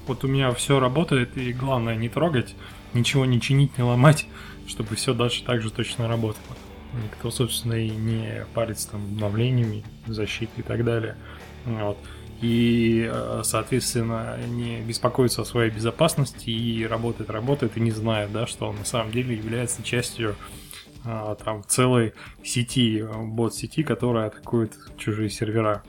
[0.06, 2.54] вот у меня все работает, и главное не трогать,
[2.92, 4.26] ничего не чинить, не ломать,
[4.66, 6.56] чтобы все дальше так же точно работало.
[7.02, 11.16] Никто, собственно, и не парится там обновлениями, защитой и так далее.
[11.64, 11.98] Вот
[12.44, 18.46] и, э, соответственно, не беспокоится о своей безопасности и работает, работает и не знает, да,
[18.46, 20.36] что он на самом деле является частью
[21.06, 25.84] а, там целой сети, бот-сети, которая атакует чужие сервера.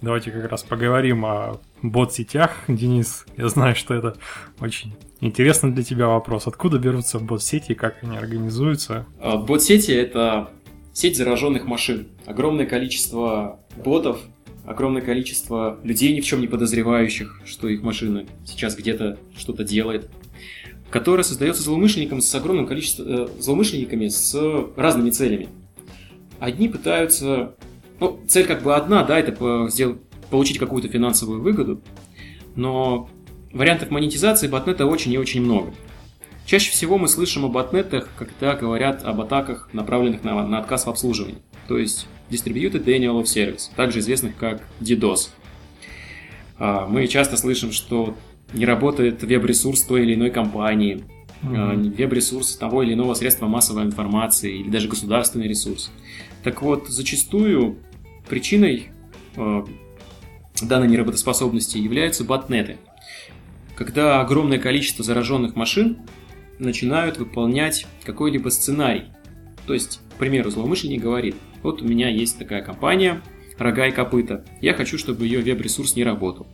[0.00, 3.26] Давайте как раз поговорим о бот-сетях, Денис.
[3.36, 4.16] Я знаю, что это
[4.60, 6.46] очень интересно для тебя вопрос.
[6.46, 9.06] Откуда берутся бот-сети, как они организуются?
[9.18, 10.50] А, бот-сети— это
[10.92, 12.06] сеть зараженных машин.
[12.26, 14.20] Огромное количество ботов
[14.66, 20.10] огромное количество людей, ни в чем не подозревающих, что их машина сейчас где-то что-то делает,
[20.90, 24.36] которая создается злоумышленником с огромным количеством э, злоумышленниками с
[24.76, 25.48] разными целями.
[26.38, 27.54] Одни пытаются,
[28.00, 29.98] ну, цель как бы одна, да, это сделать,
[30.30, 31.80] получить какую-то финансовую выгоду,
[32.56, 33.08] но
[33.52, 35.72] вариантов монетизации ботнета очень и очень много.
[36.44, 40.90] Чаще всего мы слышим о ботнетах, когда говорят об атаках, направленных на, на отказ в
[40.90, 41.38] обслуживании.
[41.66, 45.30] То есть Distributed Denial of Service, также известных как DDoS.
[46.58, 48.16] А, мы часто слышим, что
[48.52, 51.04] не работает веб-ресурс той или иной компании,
[51.42, 51.96] mm-hmm.
[51.96, 55.90] веб-ресурс того или иного средства массовой информации или даже государственный ресурс.
[56.42, 57.78] Так вот, зачастую
[58.28, 58.90] причиной
[59.36, 59.64] а,
[60.62, 62.78] данной неработоспособности являются ботнеты.
[63.76, 65.98] Когда огромное количество зараженных машин
[66.58, 69.04] начинают выполнять какой-либо сценарий.
[69.66, 73.22] То есть, к примеру, злоумышленник говорит, вот у меня есть такая компания,
[73.58, 76.46] рога и копыта, я хочу, чтобы ее веб-ресурс не работал.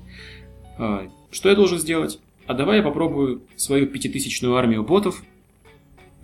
[0.78, 2.18] А, что я должен сделать?
[2.46, 5.22] А давай я попробую свою пятитысячную армию ботов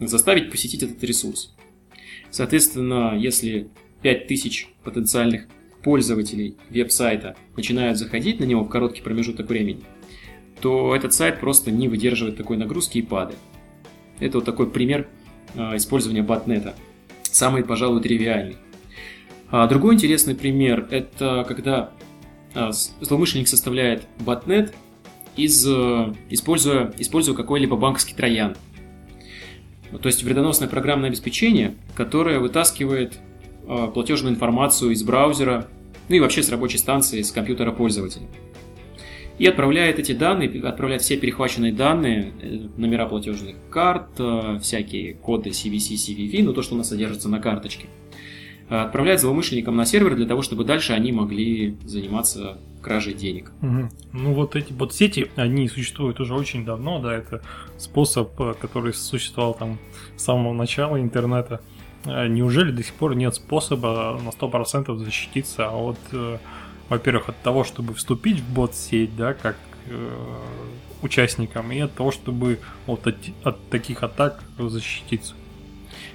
[0.00, 1.54] заставить посетить этот ресурс.
[2.30, 3.68] Соответственно, если
[4.02, 5.48] 5000 потенциальных
[5.82, 9.82] пользователей веб-сайта начинают заходить на него в короткий промежуток времени,
[10.60, 13.38] то этот сайт просто не выдерживает такой нагрузки и падает.
[14.18, 15.08] Это вот такой пример
[15.54, 16.74] а, использования ботнета.
[17.22, 18.56] Самый, пожалуй, тривиальный.
[19.50, 21.90] А другой интересный пример– это когда
[22.54, 24.74] а, злоумышленник составляет ботнет,
[25.36, 28.56] из, э, используя, используя какой-либо банковский троян.
[30.02, 33.20] То есть вредоносное программное обеспечение, которое вытаскивает
[33.94, 35.68] платежную информацию из браузера,
[36.08, 38.26] ну и вообще с рабочей станции, с компьютера пользователя
[39.38, 45.50] и отправляет эти данные, отправляет все перехваченные данные, э, номера платежных карт, э, всякие коды
[45.50, 47.86] CVC, CVV, ну то, что у нас содержится на карточке,
[48.68, 53.52] э, отправляет злоумышленникам на сервер для того, чтобы дальше они могли заниматься кражей денег.
[53.62, 53.88] Угу.
[54.12, 57.42] Ну вот эти вот сети, они существуют уже очень давно, да, это
[57.76, 59.78] способ, который существовал там
[60.16, 61.60] с самого начала интернета.
[62.04, 65.98] Неужели до сих пор нет способа на 100% защититься от
[66.88, 70.10] во-первых, от того, чтобы вступить в бот-сеть, да, как э,
[71.02, 75.34] участникам, и от того, чтобы вот от, от таких атак защититься.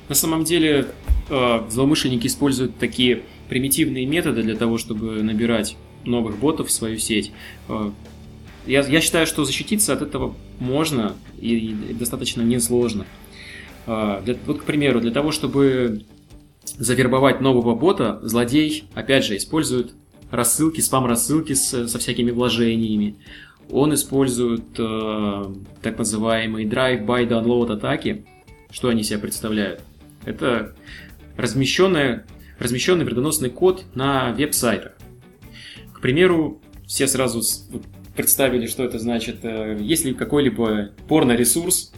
[0.10, 0.88] На самом деле,
[1.30, 7.32] э, злоумышленники используют такие примитивные методы для того, чтобы набирать новых ботов в свою сеть.
[7.70, 7.92] Э,
[8.66, 13.06] я, я считаю, что защититься от этого можно и, и достаточно несложно.
[13.86, 16.06] Э, для, вот, к примеру, для того, чтобы
[16.64, 19.94] завербовать нового бота, злодей, опять же, использует
[20.32, 23.16] рассылки, спам-рассылки с, со всякими вложениями.
[23.70, 28.26] Он использует э, так называемые drive-by download атаки.
[28.72, 29.82] Что они себя представляют?
[30.26, 30.76] Это
[31.38, 32.26] размещенная,
[32.60, 34.94] размещенный вредоносный код на веб-сайтах.
[35.94, 37.42] К примеру, все сразу
[38.16, 39.44] представили, что это значит.
[39.44, 41.94] Э, если какой-либо порно-ресурс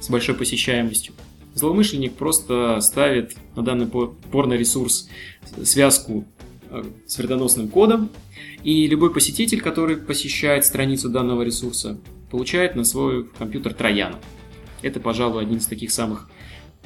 [0.00, 1.14] с большой посещаемостью,
[1.54, 5.08] злоумышленник просто ставит на данный порно-ресурс
[5.62, 6.26] связку
[6.72, 8.08] Э, с вредоносным кодом,
[8.64, 11.98] и любой посетитель, который посещает страницу данного ресурса,
[12.30, 14.18] получает на свой компьютер трояна.
[14.80, 16.30] Это, пожалуй, один из таких самых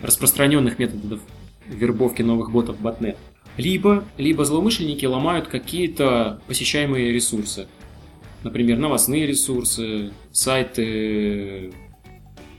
[0.03, 1.21] распространенных методов
[1.69, 3.17] вербовки новых ботов в ботнет.
[3.57, 7.67] Либо, либо злоумышленники ломают какие-то посещаемые ресурсы.
[8.43, 11.73] Например, новостные ресурсы, сайты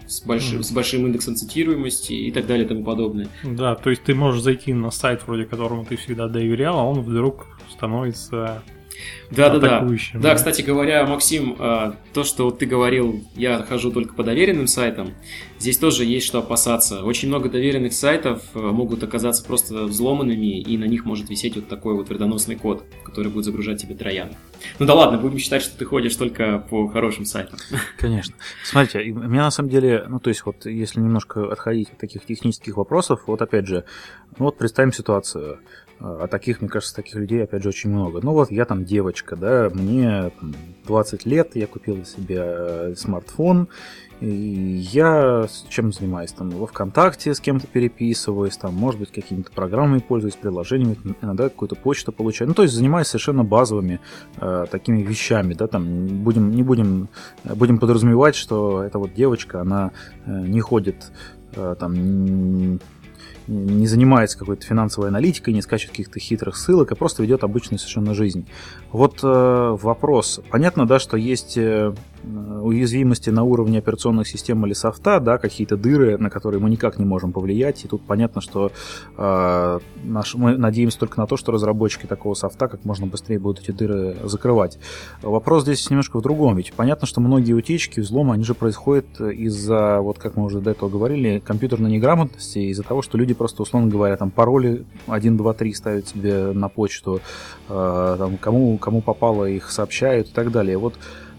[0.08, 0.64] с большим, mm.
[0.64, 3.28] с большим индексом цитируемости и так далее и тому подобное.
[3.44, 7.02] Да, то есть ты можешь зайти на сайт, вроде которому ты всегда доверял, а он
[7.02, 8.64] вдруг становится
[9.30, 9.88] да, да, да.
[10.14, 15.14] Да, кстати говоря, Максим, а, то, что ты говорил, я хожу только по доверенным сайтам,
[15.60, 17.04] здесь тоже есть что опасаться.
[17.04, 21.68] Очень много доверенных сайтов а, могут оказаться просто взломанными, и на них может висеть вот
[21.68, 24.30] такой вот вредоносный код, который будет загружать тебе троян.
[24.80, 27.60] Ну да ладно, будем считать, что ты ходишь только по хорошим сайтам.
[27.98, 28.36] Конечно.
[28.64, 32.26] Смотрите, у меня на самом деле, ну то есть вот если немножко отходить от таких
[32.26, 33.84] технических вопросов, вот опять же,
[34.38, 35.60] ну вот представим ситуацию.
[36.00, 38.20] А таких, мне кажется, таких людей, опять же, очень много.
[38.22, 40.32] Ну вот я там девочка, да, мне
[40.86, 43.68] 20 лет, я купила себе э, смартфон,
[44.20, 46.32] и я чем занимаюсь?
[46.32, 51.76] Там во ВКонтакте с кем-то переписываюсь, там, может быть, какими-то программами пользуюсь, приложениями, иногда какую-то
[51.76, 52.50] почту получаю.
[52.50, 54.00] Ну, то есть занимаюсь совершенно базовыми
[54.40, 57.10] э, такими вещами, да, там, будем, не будем,
[57.44, 59.92] будем подразумевать, что эта вот девочка, она
[60.26, 61.12] э, не ходит
[61.54, 62.80] э, там
[63.48, 68.14] не занимается какой-то финансовой аналитикой, не скачет каких-то хитрых ссылок, а просто ведет обычную совершенно
[68.14, 68.48] жизнь.
[68.92, 70.42] Вот э, вопрос.
[70.50, 71.94] Понятно, да, что есть э,
[72.62, 77.06] уязвимости на уровне операционных систем или софта, да, какие-то дыры, на которые мы никак не
[77.06, 77.86] можем повлиять.
[77.86, 78.72] И тут понятно, что
[79.18, 83.64] э, наш, мы надеемся только на то, что разработчики такого софта как можно быстрее будут
[83.64, 84.80] эти дыры закрывать.
[85.22, 86.58] Вопрос здесь немножко в другом.
[86.58, 90.72] Ведь понятно, что многие утечки, взломы, они же происходят из-за, вот как мы уже до
[90.72, 95.54] этого говорили, компьютерной неграмотности, из-за того, что люди просто, условно говоря, там пароли 1, 2,
[95.54, 97.22] 3 ставят себе на почту,
[97.70, 100.78] э, там, кому, кому попало их сообщают и так далее.
[100.78, 100.96] Вот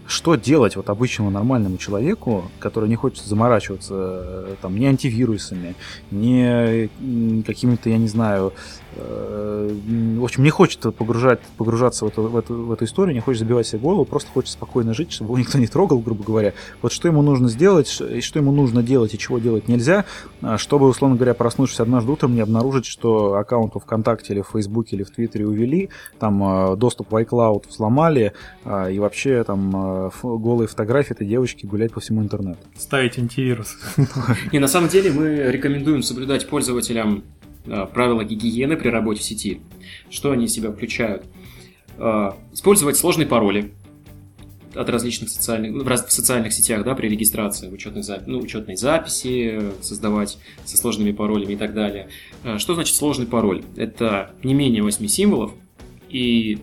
[0.09, 5.75] что делать вот обычному нормальному человеку, который не хочет заморачиваться э, там ни антивирусами,
[6.09, 8.53] ни какими-то, я не знаю,
[8.95, 13.39] в общем, не хочет погружать, погружаться в эту, в, эту, в эту историю, не хочет
[13.39, 16.53] забивать себе голову, просто хочет спокойно жить, чтобы его никто не трогал, грубо говоря.
[16.81, 20.05] Вот что ему нужно сделать, и что ему нужно делать, и чего делать нельзя,
[20.41, 24.47] а, чтобы, условно говоря, проснувшись однажды утром, не обнаружить, что аккаунт в ВКонтакте или в
[24.47, 28.33] Фейсбуке или в Твиттере увели, там э, доступ в iCloud взломали,
[28.65, 32.59] и вообще там голые фотографии этой девочки гулять по всему интернету.
[32.77, 33.77] Ставить антивирус.
[34.51, 39.61] И на самом деле мы рекомендуем соблюдать пользователям Э, правила гигиены при работе в сети.
[40.09, 41.25] Что они из себя включают?
[41.99, 43.73] Э, использовать сложные пароли
[44.73, 50.77] от различных социальных, в социальных сетях, да, при регистрации, учетной, ну, учетной записи, создавать со
[50.77, 52.07] сложными паролями и так далее.
[52.43, 53.63] Э, что значит сложный пароль?
[53.75, 55.53] Это не менее 8 символов
[56.09, 56.59] и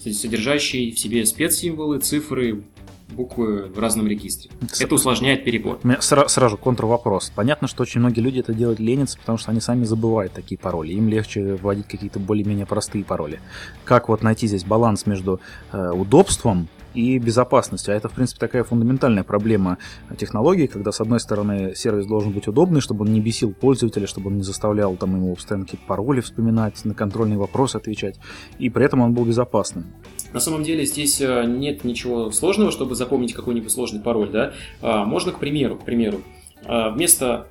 [0.00, 2.64] содержащий в себе спецсимволы, цифры,
[3.12, 4.50] буквы в разном регистре.
[4.80, 5.78] Это усложняет перебор.
[5.82, 7.32] Сра- сразу контрвопрос.
[7.34, 10.92] Понятно, что очень многие люди это делают ленятся, потому что они сами забывают такие пароли.
[10.92, 13.40] Им легче вводить какие-то более-менее простые пароли.
[13.84, 15.40] Как вот найти здесь баланс между
[15.72, 17.88] э, удобством и безопасность.
[17.88, 19.78] А это, в принципе, такая фундаментальная проблема
[20.18, 24.28] технологий, когда, с одной стороны, сервис должен быть удобный, чтобы он не бесил пользователя, чтобы
[24.28, 28.16] он не заставлял там ему постоянно какие-то пароли вспоминать, на контрольные вопросы отвечать,
[28.58, 29.86] и при этом он был безопасным.
[30.32, 34.52] На самом деле здесь э, нет ничего сложного, чтобы запомнить какой-нибудь сложный пароль, да.
[34.80, 36.22] А, можно, к примеру, к примеру,
[36.64, 37.48] а, вместо,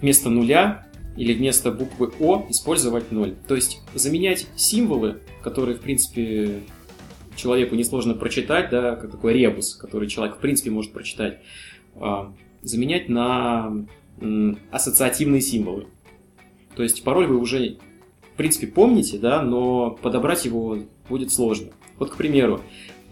[0.00, 3.34] вместо нуля или вместо буквы О использовать ноль.
[3.48, 6.60] То есть заменять символы, которые, в принципе,
[7.36, 11.38] человеку несложно прочитать, да, как такой ребус, который человек в принципе может прочитать,
[11.96, 13.86] а, заменять на
[14.70, 15.86] ассоциативные символы.
[16.76, 17.78] То есть пароль вы уже,
[18.34, 20.78] в принципе, помните, да, но подобрать его
[21.08, 21.68] будет сложно.
[21.98, 22.60] Вот, к примеру,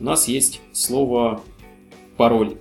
[0.00, 1.42] у нас есть слово
[2.16, 2.56] пароль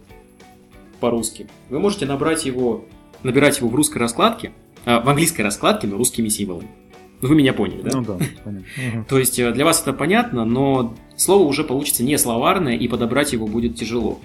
[1.00, 1.48] по-русски.
[1.70, 2.86] Вы можете набрать его,
[3.24, 4.54] набирать его в русской раскладке,
[4.86, 6.70] а, в английской раскладке, но русскими символами.
[7.22, 7.98] Вы меня поняли, да?
[7.98, 9.06] Ну да, понятно.
[9.10, 13.34] То есть э, для вас это понятно, но слово уже получится не словарное, и подобрать
[13.34, 14.20] его будет тяжело.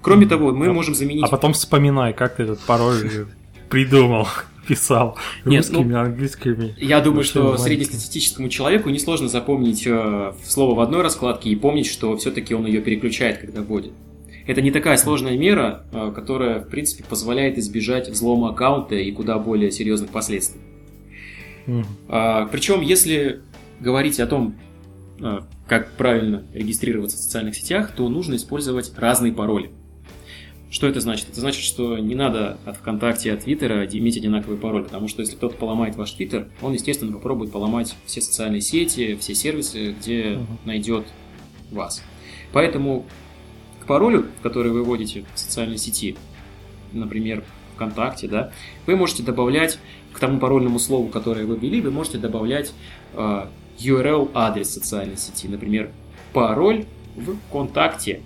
[0.00, 1.24] Кроме того, мы а, можем заменить...
[1.24, 3.26] А потом вспоминай, как ты этот пароль
[3.68, 4.28] придумал,
[4.68, 6.74] писал Нет, русскими, ну, английскими.
[6.78, 12.16] Я думаю, что среднестатистическому человеку несложно запомнить э, слово в одной раскладке и помнить, что
[12.16, 13.92] все-таки он ее переключает, когда вводит.
[14.46, 19.38] Это не такая сложная мера, э, которая, в принципе, позволяет избежать взлома аккаунта и куда
[19.38, 20.60] более серьезных последствий.
[22.08, 23.40] А, причем, если
[23.80, 24.54] говорить о том,
[25.20, 29.70] а, как правильно регистрироваться в социальных сетях, то нужно использовать разные пароли.
[30.70, 31.28] Что это значит?
[31.30, 35.36] Это значит, что не надо от ВКонтакте, от Твиттера иметь одинаковый пароль, потому что если
[35.36, 40.46] кто-то поломает ваш Твиттер, он, естественно, попробует поломать все социальные сети, все сервисы, где uh-huh.
[40.64, 41.06] найдет
[41.70, 42.02] вас.
[42.52, 43.06] Поэтому
[43.80, 46.16] к паролю, который вы вводите в социальной сети,
[46.92, 47.44] например,
[47.74, 48.52] ВКонтакте, да,
[48.86, 49.78] вы можете добавлять
[50.12, 52.72] к тому парольному слову, которое вы ввели, вы можете добавлять
[53.14, 53.46] э,
[53.78, 55.90] URL-адрес социальной сети, например,
[56.32, 56.84] пароль
[57.16, 58.22] в контакте.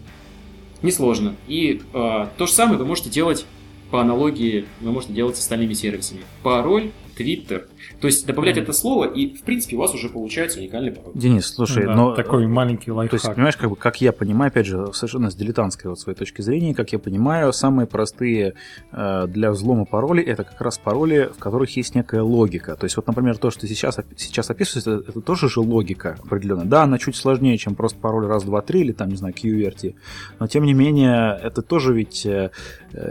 [0.83, 1.35] Несложно.
[1.49, 3.47] И э, то же самое вы можете делать
[3.91, 6.21] по аналогии, вы можете делать с остальными сервисами.
[6.43, 7.67] Пароль Twitter.
[8.01, 8.63] То есть добавлять mm.
[8.63, 11.13] это слово, и в принципе у вас уже получается уникальный пароль.
[11.15, 12.15] Денис, слушай, да, но...
[12.15, 13.21] Такой маленький лайфхак.
[13.21, 16.17] То есть, понимаешь, как, бы, как я понимаю, опять же, совершенно с дилетантской вот своей
[16.17, 18.55] точки зрения, как я понимаю, самые простые
[18.93, 22.77] э, для взлома пароли это как раз пароли, в которых есть некая логика.
[22.77, 26.67] То есть, вот, например, то, что сейчас, сейчас описывается, это, это тоже же логика определенная.
[26.67, 29.95] Да, она чуть сложнее, чем просто пароль раз, два, три или там, не знаю, QWERTY,
[30.39, 32.51] но тем не менее, это тоже ведь, э,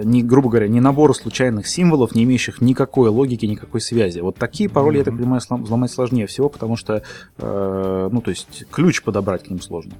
[0.04, 3.97] не, грубо говоря, не набор случайных символов, не имеющих никакой логики, никакой связи.
[4.22, 5.00] Вот такие пароли, mm-hmm.
[5.00, 7.04] я так понимаю, взломать сложнее всего, потому что,
[7.38, 9.94] э, ну, то есть, ключ подобрать к ним сложно.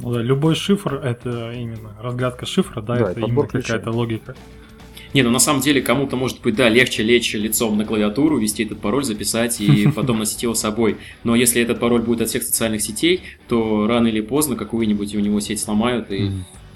[0.00, 4.34] Ну, да, любой шифр— это именно разгадка шифра, да, да это именно какая-то логика.
[5.14, 8.64] Не, ну на самом деле кому-то может быть, да, легче лечь лицом на клавиатуру, ввести
[8.64, 10.96] этот пароль, записать и потом носить его с собой.
[11.22, 15.20] Но если этот пароль будет от всех социальных сетей, то рано или поздно какую-нибудь у
[15.20, 16.32] него сеть сломают и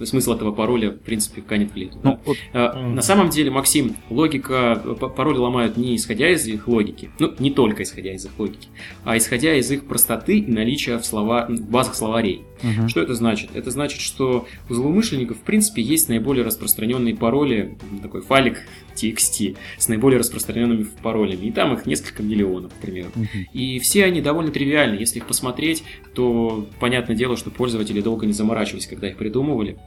[0.07, 1.99] смысл этого пароля, в принципе, канет в лету.
[2.03, 2.21] Ну, да?
[2.25, 4.83] вот, а, На самом деле, Максим, логика,
[5.17, 8.69] пароли ломают не исходя из их логики, ну, не только исходя из их логики,
[9.05, 12.43] а исходя из их простоты и наличия в, слова, в базах словарей.
[12.63, 12.89] Угу.
[12.89, 13.51] Что это значит?
[13.55, 18.59] Это значит, что у злоумышленников, в принципе, есть наиболее распространенные пароли, такой файлик
[18.97, 21.47] TXT, с наиболее распространенными паролями.
[21.47, 23.11] И там их несколько миллионов, к примеру.
[23.15, 23.27] Угу.
[23.53, 24.99] И все они довольно тривиальны.
[24.99, 25.85] Если их посмотреть,
[26.15, 29.79] то понятное дело, что пользователи долго не заморачивались, когда их придумывали.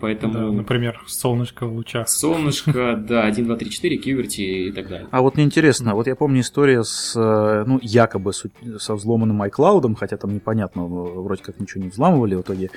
[0.00, 0.32] Поэтому...
[0.32, 2.08] Да, например, солнышко в лучах.
[2.08, 5.08] Солнышко, да, 1, 2, 3, 4, кьюверти и так далее.
[5.10, 9.94] А вот мне интересно, вот я помню история с, э, ну, якобы со взломанным iCloud,
[9.96, 12.70] хотя там непонятно, вроде как ничего не взламывали в итоге.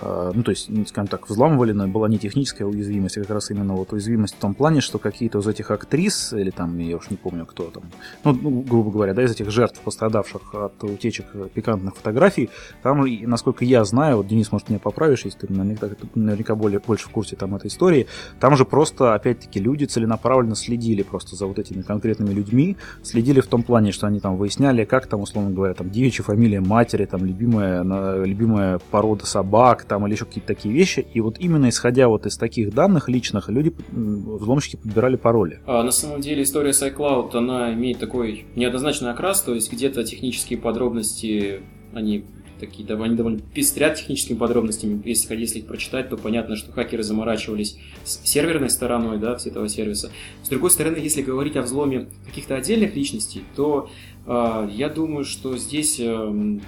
[0.00, 3.50] Э, ну, то есть, скажем так, взламывали, но была не техническая уязвимость, а как раз
[3.50, 7.10] именно вот уязвимость в том плане, что какие-то из этих актрис, или там, я уж
[7.10, 7.84] не помню, кто там,
[8.24, 12.50] ну, ну грубо говоря, да, из этих жертв, пострадавших от утечек пикантных фотографий,
[12.82, 16.80] там, насколько я знаю, вот Денис, может, меня поправишь, если ты наверняка, наверняка более более,
[16.86, 18.06] больше в курсе там этой истории,
[18.40, 23.46] там же просто, опять-таки, люди целенаправленно следили просто за вот этими конкретными людьми, следили в
[23.46, 27.24] том плане, что они там выясняли, как там, условно говоря, там девичья фамилия матери, там
[27.24, 27.82] любимая,
[28.24, 32.36] любимая порода собак, там или еще какие-то такие вещи, и вот именно исходя вот из
[32.36, 35.60] таких данных личных, люди, взломщики подбирали пароли.
[35.66, 40.04] А, на самом деле история с iCloud, она имеет такой неоднозначный окрас, то есть где-то
[40.04, 41.60] технические подробности
[41.94, 42.24] они
[42.58, 45.00] такие, они довольно пестрят техническими подробностями.
[45.04, 50.10] Если, если их прочитать, то понятно, что хакеры заморачивались с серверной стороной да, этого сервиса.
[50.42, 53.90] С другой стороны, если говорить о взломе каких-то отдельных личностей, то
[54.26, 56.58] э, я думаю, что здесь э,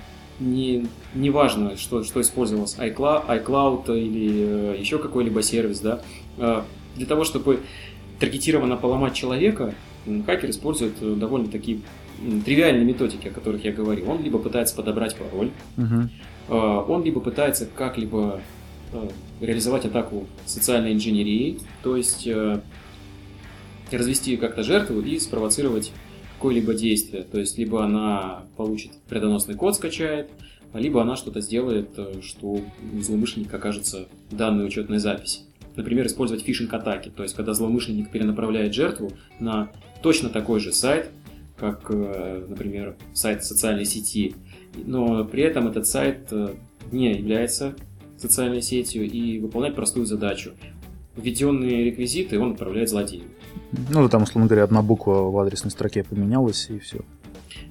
[0.40, 5.80] не, не важно, что, что использовалось, iCloud, iCloud или э, еще какой-либо сервис.
[5.80, 6.00] Да?
[6.38, 6.62] Э,
[6.96, 7.60] для того, чтобы
[8.18, 9.74] таргетированно поломать человека,
[10.26, 11.80] хакер использует э, довольно такие
[12.44, 14.10] тривиальные методики, о которых я говорил.
[14.10, 16.54] Он либо пытается подобрать пароль, угу.
[16.54, 18.40] он либо пытается как-либо
[18.92, 19.08] а,
[19.40, 22.60] реализовать атаку социальной инженерии, то есть а,
[23.90, 25.92] развести как-то жертву и спровоцировать
[26.36, 27.22] какое-либо действие.
[27.22, 30.30] То есть либо она получит вредоносный код, скачает,
[30.74, 31.90] либо она что-то сделает,
[32.22, 32.60] что
[33.00, 35.40] злоумышленник окажется в данной учетной записи.
[35.76, 39.70] Например, использовать фишинг-атаки, то есть когда злоумышленник перенаправляет жертву на
[40.02, 41.10] точно такой же сайт,
[41.60, 44.34] как, э, например, сайт социальной сети,
[44.74, 46.54] но при этом этот сайт э,
[46.90, 47.74] не является
[48.16, 50.52] социальной сетью и выполняет простую задачу.
[51.16, 53.24] Введенные реквизиты он отправляет злодею.
[53.90, 57.00] Ну, там, условно говоря, одна буква в адресной строке поменялась, и все.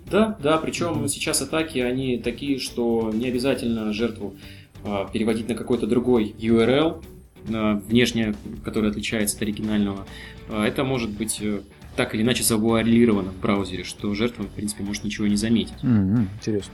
[0.10, 4.36] Да, да, причем сейчас атаки, они такие, что не обязательно жертву
[4.84, 7.04] а, переводить на какой-то другой URL,
[7.48, 10.06] внешне, который отличается от оригинального.
[10.50, 11.62] А, это может быть э,
[12.00, 15.74] так или иначе завуалировано в браузере, что жертва, в принципе, может ничего не заметить.
[15.84, 16.74] Mm-hmm, интересно.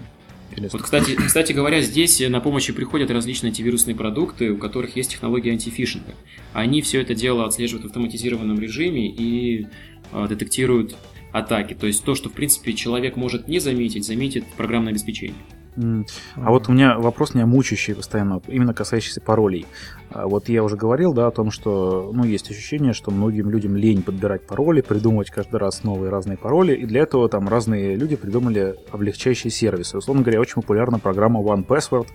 [0.51, 0.77] Интересно.
[0.77, 5.49] Вот, кстати, кстати говоря, здесь на помощь приходят различные антивирусные продукты, у которых есть технология
[5.49, 6.13] антифишинга.
[6.53, 9.65] Они все это дело отслеживают в автоматизированном режиме и
[10.11, 10.95] э, детектируют
[11.31, 11.73] атаки.
[11.73, 15.41] То есть то, что, в принципе, человек может не заметить, заметит программное обеспечение.
[15.77, 19.65] А вот у меня вопрос меня мучающий постоянно, именно касающийся паролей.
[20.09, 23.75] А вот я уже говорил, да, о том, что, ну, есть ощущение, что многим людям
[23.75, 28.15] лень подбирать пароли, придумывать каждый раз новые разные пароли, и для этого там разные люди
[28.15, 29.97] придумали облегчающие сервисы.
[29.97, 32.07] Условно говоря, очень популярна программа One Password,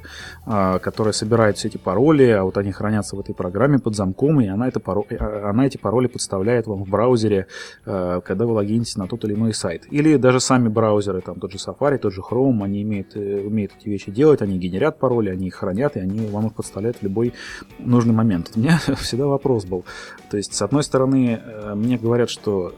[0.46, 4.40] а, которая собирает все эти пароли, а вот они хранятся в этой программе под замком,
[4.40, 5.04] и она, это паро...
[5.18, 7.46] А, она эти пароли подставляет вам в браузере,
[7.84, 9.86] когда вы логинитесь на тот или иной сайт.
[9.90, 13.72] Или даже сами браузеры, там тот же Safari, тот же Chrome, они имеют, э, умеют
[13.78, 17.02] эти вещи делать, они генерят пароли, они их хранят, и они вам их подставляют в
[17.02, 17.34] любой
[17.78, 18.52] нужный момент.
[18.54, 19.84] У меня всегда вопрос был.
[20.30, 22.74] То есть, с одной стороны, э, мне говорят, что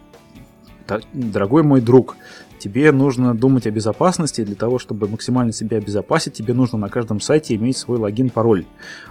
[1.13, 2.17] дорогой мой друг,
[2.59, 7.21] тебе нужно думать о безопасности, для того, чтобы максимально себя обезопасить, тебе нужно на каждом
[7.21, 8.67] сайте иметь свой логин, пароль.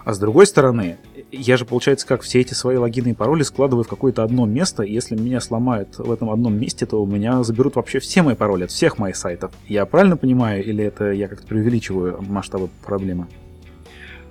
[0.06, 0.98] А с другой стороны,
[1.32, 4.84] я же, получается, как все эти свои логины и пароли складываю в какое-то одно место,
[4.84, 8.36] и если меня сломают в этом одном месте, то у меня заберут вообще все мои
[8.36, 9.52] пароли от всех моих сайтов.
[9.68, 13.28] Я правильно понимаю, или это я как-то преувеличиваю масштабы проблемы?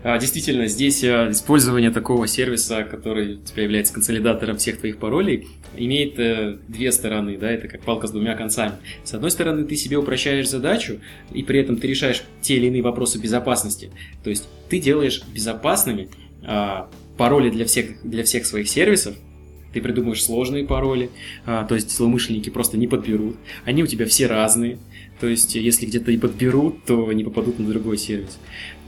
[0.03, 5.47] А, действительно, здесь а, использование такого сервиса, который у является консолидатором всех твоих паролей,
[5.77, 8.73] имеет э, две стороны, да, это как палка с двумя концами.
[9.05, 11.01] С одной стороны, ты себе упрощаешь задачу,
[11.33, 13.91] и при этом ты решаешь те или иные вопросы безопасности.
[14.25, 16.09] То есть ты делаешь безопасными
[16.45, 19.15] а, пароли для всех, для всех своих сервисов,
[19.73, 21.11] ты придумаешь сложные пароли,
[21.47, 23.37] а, то есть злоумышленники просто не подберут.
[23.65, 24.79] Они у тебя все разные,
[25.21, 28.39] то есть если где-то и подберут, то не попадут на другой сервис.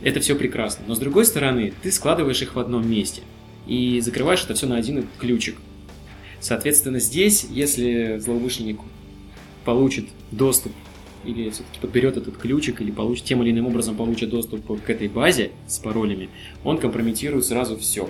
[0.03, 0.85] Это все прекрасно.
[0.89, 3.23] Но с другой стороны, ты складываешь их в одном месте
[3.67, 5.57] и закрываешь это все на один ключик.
[6.41, 8.81] Соответственно, здесь, если злоумышленник
[9.65, 10.73] получит доступ
[11.25, 15.09] или все-таки подберет этот ключик, или получит, тем или иным образом получит доступ к этой
[15.09, 16.29] базе с паролями,
[16.65, 18.09] он компрометирует сразу все.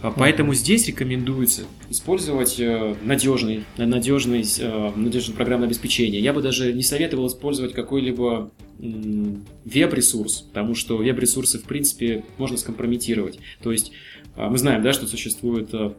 [0.00, 6.20] А поэтому здесь рекомендуется использовать э, надежный, надежный, э, надежное программное обеспечение.
[6.20, 13.40] Я бы даже не советовал использовать какой-либо веб-ресурс, потому что веб-ресурсы, в принципе, можно скомпрометировать.
[13.60, 13.90] То есть
[14.36, 15.94] а, мы знаем, да, что существуют э,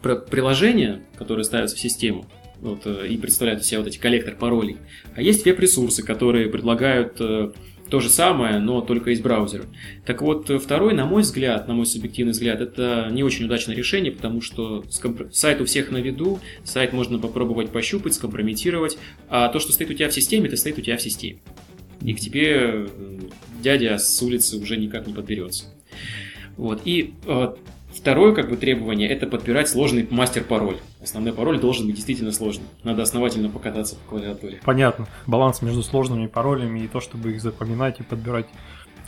[0.00, 2.24] приложения, которые ставятся в систему,
[2.60, 4.76] вот, и представляют из себя вот эти коллектор паролей.
[5.14, 7.20] А есть веб-ресурсы, которые предлагают
[7.88, 9.64] то же самое, но только из браузера.
[10.04, 14.10] Так вот, второй, на мой взгляд, на мой субъективный взгляд, это не очень удачное решение,
[14.10, 14.84] потому что
[15.30, 18.98] сайт у всех на виду, сайт можно попробовать пощупать, скомпрометировать,
[19.28, 21.38] а то, что стоит у тебя в системе, это стоит у тебя в системе.
[22.02, 22.88] И к тебе
[23.62, 25.66] дядя с улицы уже никак не подберется.
[26.56, 26.82] Вот.
[26.84, 27.54] И э,
[27.96, 30.76] Второе как бы требование– это подбирать сложный мастер-пароль.
[31.02, 32.66] Основной пароль должен быть действительно сложным.
[32.84, 34.60] Надо основательно покататься по клавиатуре.
[34.64, 35.06] Понятно.
[35.26, 38.46] Баланс между сложными паролями и то, чтобы их запоминать и подбирать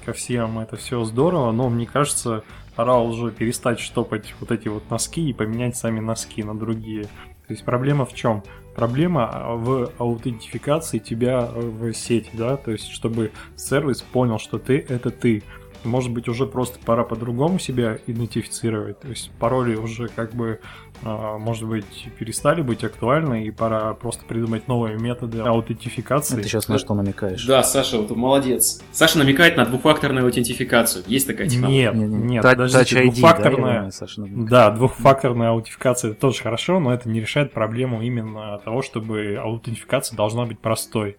[0.05, 2.43] ко всем, это все здорово, но мне кажется,
[2.75, 7.05] пора уже перестать штопать вот эти вот носки и поменять сами носки на другие.
[7.05, 8.43] То есть проблема в чем?
[8.75, 15.11] Проблема в аутентификации тебя в сети, да, то есть чтобы сервис понял, что ты это
[15.11, 15.43] ты
[15.85, 19.01] может быть, уже просто пора по-другому себя идентифицировать.
[19.01, 20.61] То есть пароли уже как бы,
[21.03, 26.37] а, может быть, перестали быть актуальны, и пора просто придумать новые методы аутентификации.
[26.37, 27.45] Ты сейчас на что намекаешь?
[27.47, 28.83] Да, Саша, вот молодец.
[28.93, 31.05] Саша намекает на двухфакторную аутентификацию.
[31.07, 31.93] Есть такая технология?
[31.93, 33.91] Нет, нет, нет подождите, двухфакторная...
[34.17, 39.39] Да, да, двухфакторная аутентификация это тоже хорошо, но это не решает проблему именно того, чтобы
[39.41, 41.17] аутентификация должна быть простой.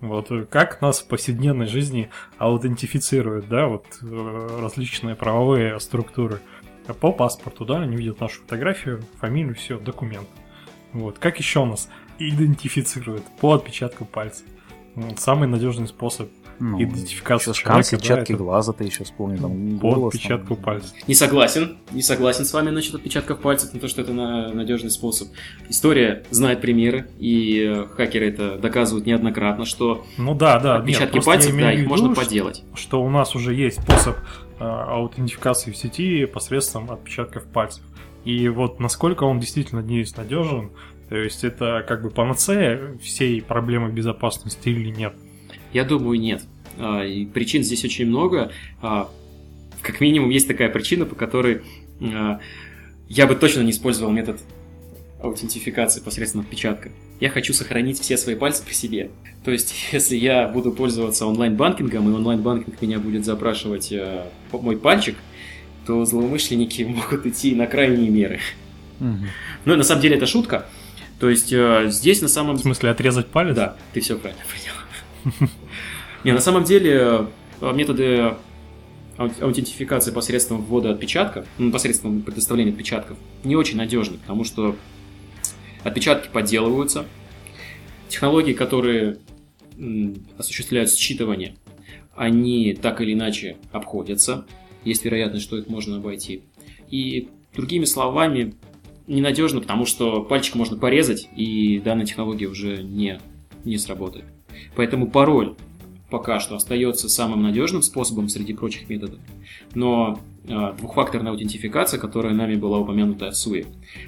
[0.00, 6.40] Вот э, как нас в повседневной жизни аутентифицируют, да, вот э, различные правовые структуры.
[7.00, 10.28] По паспорту, да, они видят нашу фотографию, фамилию, все, документ.
[10.92, 11.18] Вот.
[11.18, 13.24] Как еще нас идентифицируют?
[13.40, 14.44] По отпечатку пальца.
[14.94, 15.20] Вот.
[15.20, 16.30] Самый надежный способ
[16.60, 17.88] ну, идентификация человека.
[17.88, 20.64] Сетчатки да, глаза ты еще вспомни, там По голос, отпечатку там...
[20.64, 20.94] пальца.
[21.06, 24.90] Не согласен, не согласен с вами насчет отпечатков пальцев, на то, что это на надежный
[24.90, 25.28] способ.
[25.68, 31.24] История знает примеры, и э, хакеры это доказывают неоднократно, что ну да, да, отпечатки нет,
[31.24, 32.64] пальцев, да, их виду, можно поделать.
[32.74, 34.16] Что у нас уже есть способ
[34.58, 37.82] э, аутентификации в сети посредством отпечатков пальцев.
[38.24, 40.70] И вот насколько он действительно не надежен,
[41.08, 45.14] то есть это как бы панацея всей проблемы безопасности или нет?
[45.72, 46.42] Я думаю, нет.
[46.78, 48.52] А, и причин здесь очень много.
[48.80, 49.10] А,
[49.82, 51.62] как минимум есть такая причина, по которой
[52.00, 52.40] а,
[53.08, 54.40] я бы точно не использовал метод
[55.22, 56.90] аутентификации посредством отпечатка.
[57.20, 59.10] Я хочу сохранить все свои пальцы при себе.
[59.44, 63.92] То есть, если я буду пользоваться онлайн-банкингом, и онлайн-банкинг меня будет запрашивать
[64.52, 65.16] мой пальчик,
[65.86, 68.40] то злоумышленники могут идти на крайние меры.
[69.00, 69.26] Угу.
[69.64, 70.66] Ну, на самом деле, это шутка.
[71.18, 71.52] То есть,
[71.92, 72.56] здесь на самом...
[72.56, 73.56] В смысле, отрезать палец?
[73.56, 74.77] Да, ты все правильно понял.
[76.24, 77.28] Не, на самом деле
[77.60, 78.34] э, методы
[79.16, 84.76] аутентификации посредством ввода отпечатков, ну, посредством предоставления отпечатков, не очень надежны, потому что
[85.82, 87.04] отпечатки подделываются.
[88.08, 89.18] Технологии, которые
[90.38, 91.56] осуществляют считывание,
[92.14, 94.46] они так или иначе обходятся.
[94.84, 96.42] Есть вероятность, что их можно обойти.
[96.90, 98.54] И другими словами,
[99.06, 103.20] ненадежно, потому что пальчик можно порезать, и данная технология уже не,
[103.64, 104.24] не сработает.
[104.76, 105.54] Поэтому пароль
[106.10, 109.20] пока что остается самым надежным способом среди прочих методов.
[109.74, 113.66] Но э, двухфакторная аутентификация, которая нами была упомянута в СУЕ,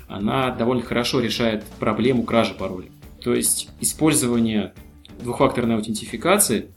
[0.08, 2.88] она довольно хорошо решает проблему кражи пароля.
[3.22, 4.72] То есть использование
[5.22, 6.70] двухфакторной аутентификации,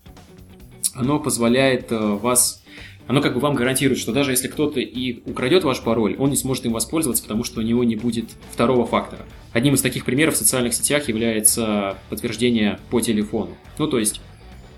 [0.93, 2.62] оно позволяет э, вас
[3.07, 6.35] оно как бы вам гарантирует, что даже если кто-то и украдет ваш пароль, он не
[6.35, 9.25] сможет им воспользоваться, потому что у него не будет второго фактора.
[9.51, 13.57] Одним из таких примеров в социальных сетях является подтверждение по телефону.
[13.77, 14.21] Ну, то есть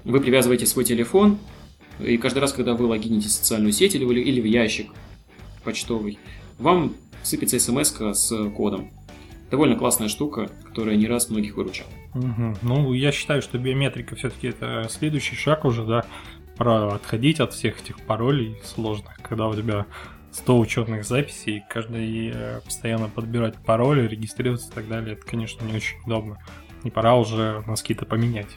[0.03, 1.37] вы привязываете свой телефон,
[1.99, 4.91] и каждый раз, когда вы логинитесь в социальную сеть или, или в ящик
[5.63, 6.19] почтовый,
[6.57, 8.91] вам сыпется смс с кодом.
[9.51, 11.89] Довольно классная штука, которая не раз многих выручала.
[12.15, 12.57] Угу.
[12.63, 16.05] Ну, я считаю, что биометрика все-таки это следующий шаг уже, да,
[16.57, 19.85] пора отходить от всех этих паролей сложных, когда у тебя
[20.31, 25.73] 100 учетных записей, каждый э, постоянно подбирать пароли, регистрироваться и так далее, это, конечно, не
[25.73, 26.37] очень удобно.
[26.83, 28.49] И пора уже носки-то поменять.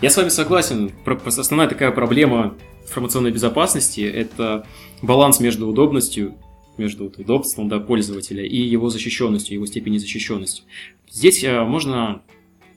[0.00, 0.90] Я с вами согласен.
[1.26, 4.66] Основная такая проблема информационной безопасности– это
[5.02, 6.34] баланс между удобностью,
[6.78, 10.62] между удобством да, пользователя и его защищенностью, его степени защищенности.
[11.10, 12.22] Здесь э, можно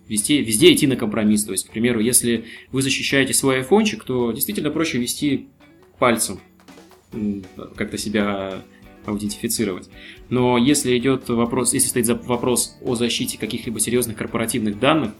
[0.07, 1.43] вести, везде идти на компромисс.
[1.45, 5.47] То есть, к примеру, если вы защищаете свой айфончик, то действительно проще вести
[5.99, 6.39] пальцем,
[7.75, 8.63] как-то себя
[9.05, 9.89] аутентифицировать.
[10.29, 15.11] Но если идет вопрос, если стоит вопрос о защите каких-либо серьезных корпоративных данных,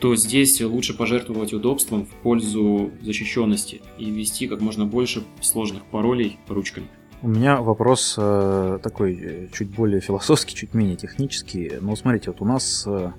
[0.00, 6.38] то здесь лучше пожертвовать удобством в пользу защищенности и ввести как можно больше сложных паролей
[6.46, 6.86] ручками.
[7.20, 11.72] У меня вопрос э, такой э, чуть более философский, чуть менее технический.
[11.80, 13.10] Но смотрите, вот у нас э,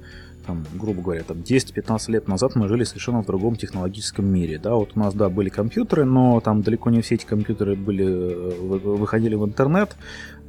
[0.50, 4.74] там, грубо говоря, там 10-15 лет назад мы жили совершенно в другом технологическом мире, да,
[4.74, 8.78] вот у нас, да, были компьютеры, но там далеко не все эти компьютеры были, э,
[8.98, 9.96] выходили в интернет,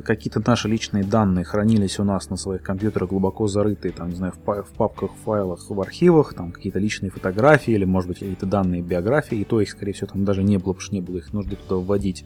[0.04, 4.32] какие-то наши личные данные хранились у нас на своих компьютерах глубоко зарытые, там, не знаю,
[4.32, 9.38] в, папках, файлах, в архивах, там какие-то личные фотографии или, может быть, какие-то данные биографии,
[9.38, 11.56] и то их, скорее всего, там даже не было, потому что не было их нужды
[11.56, 12.24] туда вводить.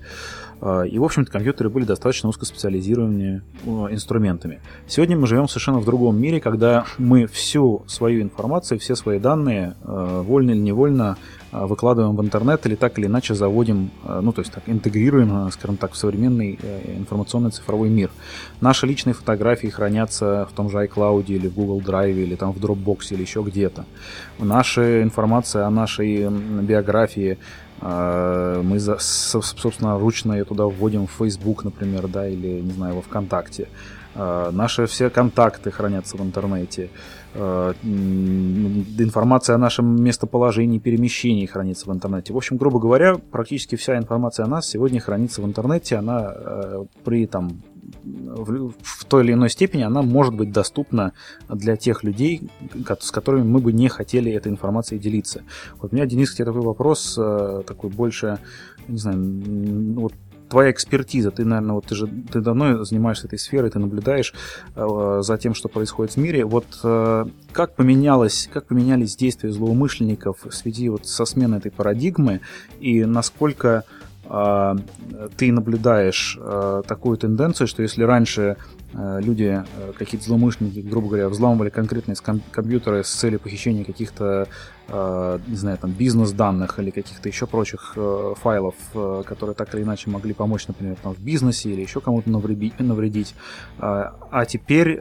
[0.60, 4.60] А, и, в общем-то, компьютеры были достаточно узкоспециализированными э, инструментами.
[4.86, 9.74] Сегодня мы живем совершенно в другом мире, когда мы всю свою информацию, все свои данные,
[9.82, 11.16] э, вольно или невольно,
[11.54, 15.92] выкладываем в интернет или так или иначе заводим, ну, то есть так, интегрируем, скажем так,
[15.92, 16.58] в современный
[16.96, 18.10] информационный цифровой мир.
[18.60, 22.58] Наши личные фотографии хранятся в том же iCloud или в Google Drive или там в
[22.58, 23.84] Dropbox или еще где-то.
[24.38, 27.38] Наша информация о нашей биографии
[27.80, 33.02] а, мы, собственно, ручно ее туда вводим в Facebook, например, да, или, не знаю, во
[33.02, 33.68] ВКонтакте.
[34.14, 36.88] А, наши все контакты хранятся в интернете.
[37.34, 42.32] А, информация о нашем местоположении, перемещении хранится в интернете.
[42.32, 45.96] В общем, грубо говоря, практически вся информация о нас сегодня хранится в интернете.
[45.96, 46.34] Она
[47.04, 47.62] при там,
[48.02, 51.12] в, в той или иной степени она может быть доступна
[51.48, 52.48] для тех людей,
[53.00, 55.42] с которыми мы бы не хотели этой информацией делиться.
[55.80, 58.38] Вот у меня, Денис, к тебе такой вопрос, э, такой больше,
[58.88, 59.18] не знаю,
[59.96, 60.14] вот
[60.54, 64.32] твоя экспертиза, ты, наверное, вот ты же ты давно занимаешься этой сферой, ты наблюдаешь
[64.76, 66.44] э, за тем, что происходит в мире.
[66.44, 72.40] Вот э, как поменялось, как поменялись действия злоумышленников в связи вот со сменой этой парадигмы
[72.78, 73.82] и насколько
[74.26, 74.76] а,
[75.36, 78.56] ты наблюдаешь а, такую тенденцию, что если раньше
[78.94, 79.62] а, люди,
[79.98, 82.16] какие-то злоумышленники, грубо говоря, взламывали конкретные
[82.52, 84.46] компьютеры с целью похищения каких-то Э,
[84.88, 90.10] не знаю, там, бизнес-данных или каких-то еще прочих э, файлов, э, которые так или иначе
[90.10, 92.78] могли помочь, например, там, в бизнесе или еще кому-то навредить.
[92.78, 93.34] навредить.
[93.78, 95.00] А теперь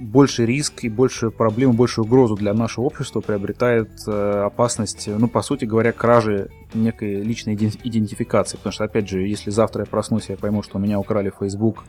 [0.00, 5.64] больше риск и больше проблем, большую угрозу для нашего общества приобретает опасность, ну, по сути
[5.64, 8.56] говоря, кражи некой личной идентификации.
[8.56, 11.84] Потому что, опять же, если завтра я проснусь, я пойму, что у меня украли Facebook,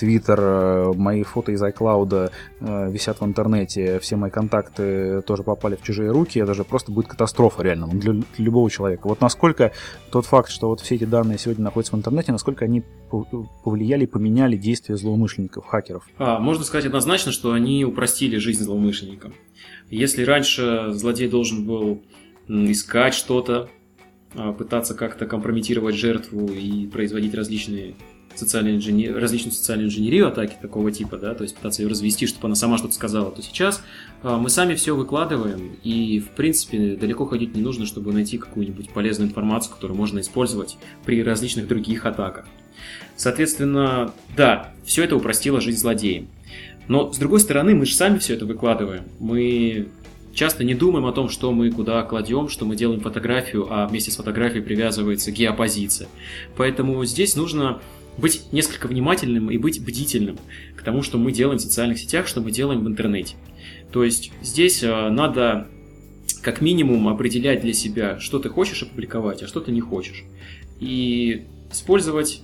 [0.00, 6.11] Twitter, мои фото из iCloud висят в интернете, все мои контакты тоже попали в чужие
[6.12, 9.08] руки, это же просто будет катастрофа реально для, для любого человека.
[9.08, 9.72] Вот насколько
[10.10, 12.82] тот факт, что вот все эти данные сегодня находятся в интернете, насколько они
[13.64, 16.06] повлияли, поменяли действия злоумышленников, хакеров?
[16.18, 19.34] А, можно сказать однозначно, что они упростили жизнь злоумышленникам.
[19.90, 22.02] Если раньше злодей должен был
[22.48, 23.68] искать что-то,
[24.34, 27.94] а, пытаться как-то компрометировать жертву и производить различные
[28.38, 29.18] социальной инженер...
[29.18, 32.78] различную социальную инженерию атаки такого типа, да, то есть пытаться ее развести, чтобы она сама
[32.78, 33.82] что-то сказала, то сейчас
[34.22, 38.90] а, мы сами все выкладываем, и, в принципе, далеко ходить не нужно, чтобы найти какую-нибудь
[38.90, 42.46] полезную информацию, которую можно использовать при различных других атаках.
[43.16, 46.28] Соответственно, да, все это упростило жизнь злодеям.
[46.88, 49.04] Но, с другой стороны, мы же сами все это выкладываем.
[49.20, 49.88] Мы
[50.34, 54.10] часто не думаем о том, что мы куда кладем, что мы делаем фотографию, а вместе
[54.10, 56.08] с фотографией привязывается геопозиция.
[56.56, 57.80] Поэтому здесь нужно
[58.18, 60.38] быть несколько внимательным и быть бдительным
[60.76, 63.36] к тому, что мы делаем в социальных сетях, что мы делаем в интернете.
[63.90, 65.68] То есть здесь э, надо
[66.42, 70.24] как минимум определять для себя, что ты хочешь опубликовать, а что ты не хочешь.
[70.80, 72.42] И использовать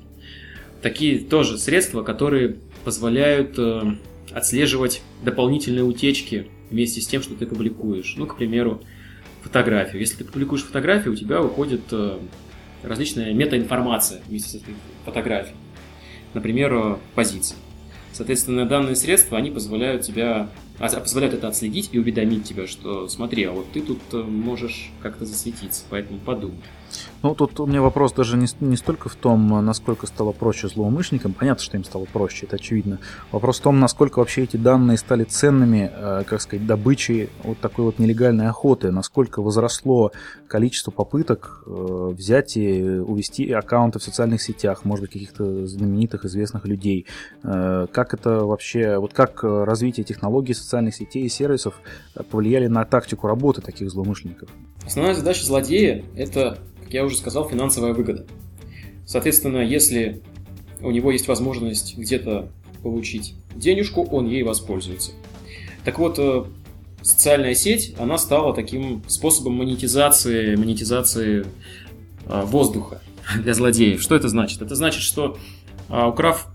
[0.82, 3.82] такие тоже средства, которые позволяют э,
[4.32, 8.14] отслеживать дополнительные утечки вместе с тем, что ты публикуешь.
[8.16, 8.82] Ну, к примеру,
[9.42, 10.00] фотографию.
[10.00, 12.18] Если ты публикуешь фотографию, у тебя выходит э,
[12.82, 14.74] различная метаинформация вместе с этой
[15.04, 15.56] фотографией.
[16.34, 17.56] Например, э, позиции.
[18.12, 20.48] Соответственно, данные средства, они позволяют тебя,
[20.78, 24.90] а, позволяют это отследить и уведомить тебя, что смотри, а вот ты тут э, можешь
[25.02, 26.58] как-то засветиться, поэтому подумай.
[27.20, 31.32] Ну, тут у меня вопрос даже не, не столько в том, насколько стало проще злоумышленникам.
[31.32, 33.00] Понятно, что им стало проще, это очевидно.
[33.32, 37.86] Вопрос в том, насколько вообще эти данные стали ценными, э, как сказать, добычей вот такой
[37.86, 38.92] вот нелегальной охоты.
[38.92, 40.12] Насколько возросло
[40.46, 46.66] количество попыток э, взять и увести аккаунты в социальных сетях, может быть, каких-то знаменитых, известных
[46.66, 47.06] людей.
[47.42, 51.80] Э, как это вообще, вот как развитие технологий социальных сетей и сервисов
[52.30, 54.48] повлияли на тактику работы таких злоумышленников?
[54.86, 56.58] Основная задача злодея– это
[56.88, 58.24] как я уже сказал, финансовая выгода.
[59.04, 60.22] Соответственно, если
[60.80, 62.48] у него есть возможность где-то
[62.82, 65.10] получить денежку, он ей воспользуется.
[65.84, 66.44] Так вот, э,
[67.02, 71.44] социальная сеть, она стала таким способом монетизации, монетизации
[72.24, 73.02] э, воздуха
[73.42, 74.00] для злодеев.
[74.00, 74.62] Что это значит?
[74.62, 75.36] Это значит, что
[75.90, 76.46] э, украв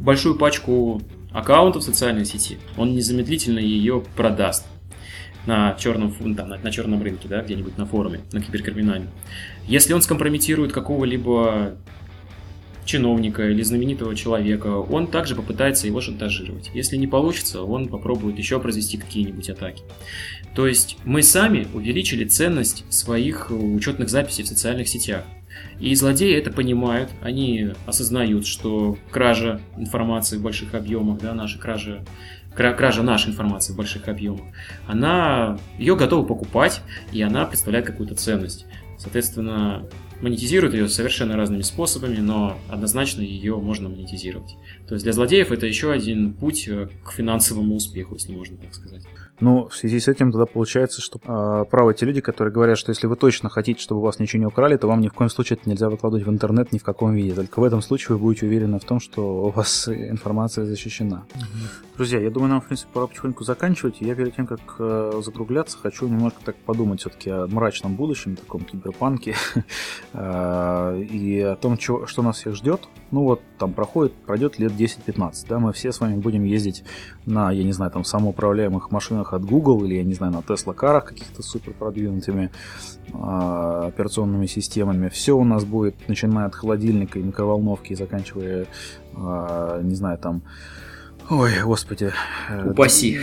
[0.00, 4.64] большую пачку аккаунтов в социальной сети, он незамедлительно ее продаст
[5.46, 9.10] на черном, там, на, на черном рынке, да, где-нибудь на форуме, на киберкриминальном.
[9.66, 11.76] Если он скомпрометирует какого-либо
[12.84, 16.70] чиновника или знаменитого человека, он также попытается его шантажировать.
[16.74, 19.84] Если не получится, он попробует еще произвести какие-нибудь атаки.
[20.54, 25.24] То есть мы сами увеличили ценность своих учетных записей в социальных сетях.
[25.80, 32.04] И злодеи это понимают, они осознают, что кража информации в больших объемах, да, наша кража,
[32.54, 34.42] кража нашей информации в больших объемах,
[34.86, 36.82] она, ее готовы покупать,
[37.12, 38.66] и она представляет какую-то ценность.
[38.98, 39.88] Соответственно,
[40.22, 44.56] монетизируют ее совершенно разными способами, но однозначно ее можно монетизировать.
[44.86, 48.72] То есть для злодеев это еще один путь э, к финансовому успеху, если можно так
[48.74, 49.02] сказать.
[49.40, 52.90] Ну, в связи с этим тогда получается, что э, правы те люди, которые говорят, что
[52.90, 55.30] если вы точно хотите, чтобы у вас ничего не украли, то вам ни в коем
[55.30, 57.34] случае это нельзя выкладывать в интернет ни в каком виде.
[57.34, 61.24] Только в этом случае вы будете уверены в том, что у вас информация защищена.
[61.34, 61.91] Угу.
[61.94, 64.00] Друзья, я думаю, нам, в принципе, пора потихоньку заканчивать.
[64.00, 68.62] Я перед тем, как э, закругляться, хочу немножко так подумать все-таки о мрачном будущем, таком
[68.62, 69.34] киберпанке,
[70.14, 72.88] э, и о том, что, нас всех ждет.
[73.10, 76.82] Ну вот, там проходит, пройдет лет 10-15, да, мы все с вами будем ездить
[77.26, 80.72] на, я не знаю, там, самоуправляемых машинах от Google или, я не знаю, на Tesla
[80.72, 82.50] карах каких-то супер продвинутыми
[83.12, 85.10] э, операционными системами.
[85.10, 88.66] Все у нас будет, начиная от холодильника и микроволновки и заканчивая,
[89.14, 90.40] э, не знаю, там,
[91.30, 92.12] Ой, господи.
[92.48, 93.18] Э, Упаси.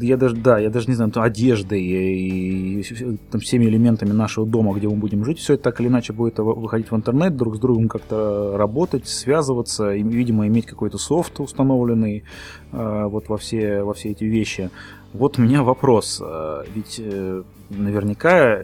[0.00, 4.46] Я даже, да, я даже не знаю, там, одеждой и, и там, всеми элементами нашего
[4.46, 7.56] дома, где мы будем жить, все это так или иначе будет выходить в интернет, друг
[7.56, 12.24] с другом как-то работать, связываться, и, видимо, иметь какой-то софт установленный
[12.72, 14.70] э, вот во все, во все эти вещи.
[15.12, 16.20] Вот у меня вопрос.
[16.24, 18.62] Э, ведь э, наверняка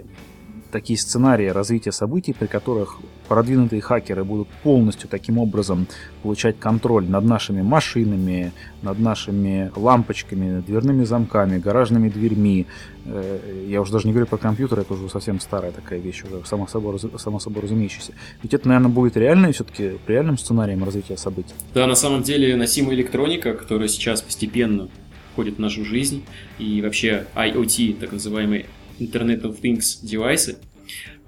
[0.71, 2.99] такие сценарии развития событий, при которых
[3.29, 5.87] продвинутые хакеры будут полностью таким образом
[6.23, 8.53] получать контроль над нашими машинами,
[8.83, 12.66] над нашими лампочками, дверными замками, гаражными дверьми.
[13.05, 16.45] Э, я уже даже не говорю про компьютер, это уже совсем старая такая вещь, уже
[16.47, 18.12] само собой, само собой разумеющаяся.
[18.43, 21.55] Ведь это, наверное, будет реальной все-таки реальным сценарием развития событий.
[21.75, 24.89] Да, на самом деле носимая электроника, которая сейчас постепенно
[25.33, 26.25] входит в нашу жизнь,
[26.59, 28.66] и вообще IoT, так называемый
[28.99, 30.59] Internet of Things девайсы,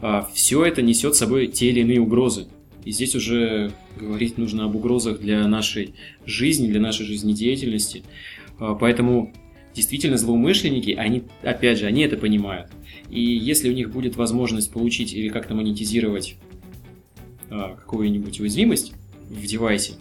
[0.01, 2.47] а, все это несет с собой те или иные угрозы.
[2.85, 5.95] И здесь уже говорить нужно об угрозах для нашей
[6.25, 8.03] жизни, для нашей жизнедеятельности.
[8.59, 9.33] А, поэтому
[9.75, 12.71] действительно злоумышленники, они, опять же, они это понимают.
[13.11, 16.37] И если у них будет возможность получить или как-то монетизировать
[17.51, 18.93] а, какую-нибудь уязвимость
[19.29, 19.95] в девайсе,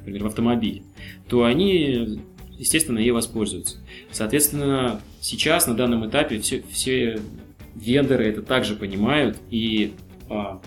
[0.00, 0.82] например, в автомобиле,
[1.28, 2.20] то они,
[2.58, 3.78] естественно, ей воспользуются.
[4.16, 7.20] Соответственно, сейчас на данном этапе все, все
[7.74, 9.92] вендоры это также понимают, и
[10.30, 10.62] а,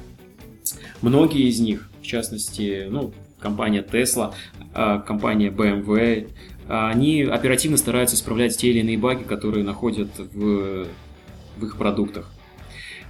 [1.02, 4.36] многие из них, в частности, ну, компания Tesla,
[4.76, 6.30] а, компания BMW,
[6.68, 10.86] они оперативно стараются исправлять те или иные баги, которые находят в,
[11.58, 12.30] в их продуктах.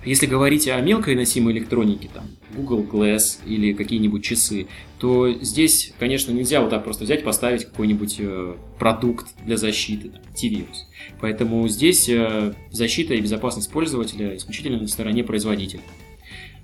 [0.05, 2.25] Если говорить о мелкой носимой электронике, там,
[2.55, 8.15] Google Glass или какие-нибудь часы, то здесь, конечно, нельзя вот так просто взять, поставить какой-нибудь
[8.19, 10.85] э, продукт для защиты, T-Virus.
[11.19, 15.81] Поэтому здесь э, защита и безопасность пользователя исключительно на стороне производителя.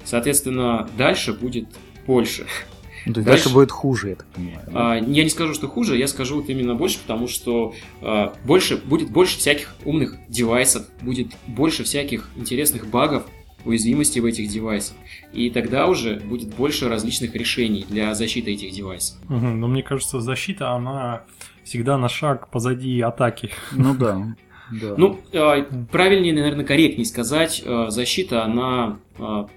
[0.05, 1.67] Соответственно, дальше будет
[2.07, 2.45] больше.
[3.05, 4.61] Ну, то есть дальше, дальше будет хуже, я так понимаю.
[4.67, 4.93] Да?
[4.93, 8.77] А, я не скажу, что хуже, я скажу вот именно больше, потому что а, больше,
[8.77, 13.25] будет больше всяких умных девайсов, будет больше всяких интересных багов,
[13.63, 14.95] уязвимостей в этих девайсах.
[15.33, 19.17] И тогда уже будет больше различных решений для защиты этих девайсов.
[19.25, 21.23] Угу, но мне кажется, защита, она
[21.63, 23.51] всегда на шаг позади атаки.
[23.71, 24.35] Ну да.
[24.71, 24.95] Да.
[24.97, 28.97] Ну, э, правильнее, наверное, корректнее сказать, защита, она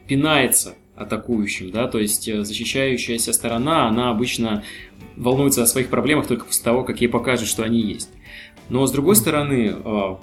[0.07, 4.65] пинается атакующим, да, то есть э, защищающаяся сторона, она обычно
[5.17, 8.11] волнуется о своих проблемах только после того, как ей покажут, что они есть.
[8.69, 10.17] Но с другой стороны, э,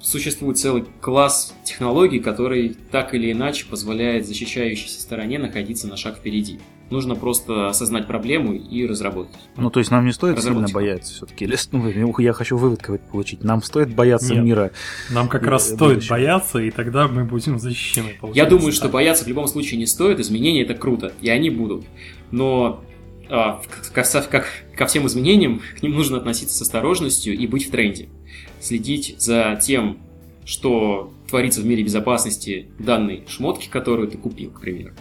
[0.00, 6.58] существует целый класс технологий, который так или иначе позволяет защищающейся стороне находиться на шаг впереди.
[6.90, 9.36] Нужно просто осознать проблему и разработать.
[9.56, 11.48] Ну, то есть нам не стоит сильно бояться все-таки.
[11.72, 13.44] Ну, я хочу вывод какой-то получить.
[13.44, 14.44] Нам стоит бояться Нет.
[14.44, 14.70] мира.
[15.10, 18.18] Нам как раз стоит бояться, и тогда мы будем защищены.
[18.34, 20.18] Я думаю, что бояться в любом случае не стоит.
[20.18, 21.84] Изменения это круто, и они будут.
[22.32, 22.82] Но
[23.28, 23.62] а,
[23.92, 28.08] как, как ко всем изменениям, к ним нужно относиться с осторожностью и быть в тренде.
[28.60, 29.98] Следить за тем,
[30.44, 34.92] что творится в мире безопасности данной шмотки, которую ты купил, к примеру,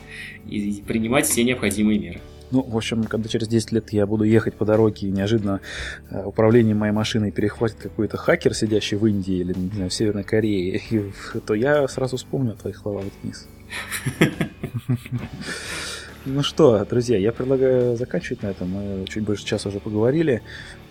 [0.48, 2.22] и принимать все необходимые меры.
[2.52, 5.62] Ну, в общем, когда через 10 лет я буду ехать по дороге и неожиданно
[6.10, 10.24] э, управление моей машиной перехватит какой-то хакер, сидящий в Индии или, не знаю, в Северной
[10.24, 10.82] Корее,
[11.46, 13.48] то я сразу вспомню о твоих словах, Денис.
[16.26, 18.70] Ну что, друзья, я предлагаю заканчивать на этом.
[18.70, 20.42] Мы чуть больше часа уже поговорили.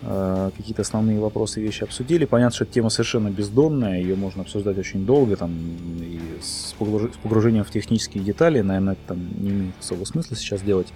[0.01, 2.25] Э, какие-то основные вопросы и вещи обсудили.
[2.25, 5.53] Понятно, что тема совершенно бездонная, ее можно обсуждать очень долго, там,
[6.01, 6.75] и с
[7.23, 10.89] погружением в технические детали, наверное, это там не имеет особого смысла сейчас делать.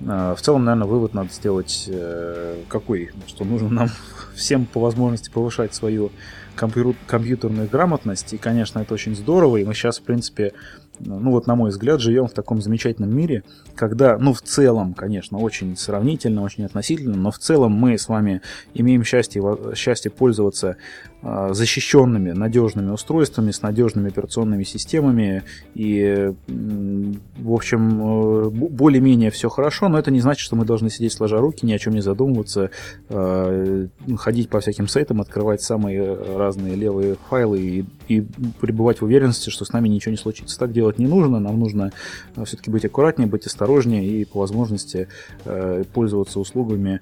[0.00, 3.10] Э, в целом, наверное, вывод надо сделать э, какой?
[3.28, 3.88] Что нужно нам
[4.34, 6.10] всем по возможности повышать свою
[6.56, 10.54] компьютерную грамотность, и, конечно, это очень здорово, и мы сейчас, в принципе,
[11.00, 13.44] ну вот на мой взгляд, живем в таком замечательном мире,
[13.74, 18.42] когда, ну в целом, конечно, очень сравнительно, очень относительно, но в целом мы с вами
[18.74, 19.42] имеем счастье,
[19.74, 20.76] счастье пользоваться
[21.22, 25.42] защищенными, надежными устройствами, с надежными операционными системами.
[25.74, 31.12] И, в общем, э, более-менее все хорошо, но это не значит, что мы должны сидеть
[31.12, 32.70] сложа руки, ни о чем не задумываться,
[33.08, 38.26] а, ходить по всяким сайтам, открывать самые разные левые файлы и, и
[38.60, 40.58] пребывать в уверенности, что с нами ничего не случится.
[40.58, 41.92] Так делать не нужно, нам нужно
[42.36, 45.08] э, все-таки быть аккуратнее, быть осторожнее и по возможности
[45.44, 47.00] э, пользоваться услугами Э,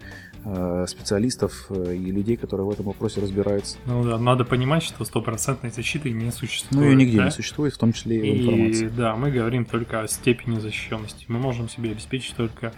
[0.87, 3.79] специалистов э, и людей, которые в этом вопросе разбираются.
[3.87, 6.85] Ну да, надо понимать, что стопроцентной защиты не существует.
[6.85, 7.25] Ну ее нигде да?
[7.25, 8.89] не существует, в том числе и, и в информации.
[8.89, 11.25] Да, мы говорим только о степени защищенности.
[11.29, 12.73] Мы можем себе обеспечить только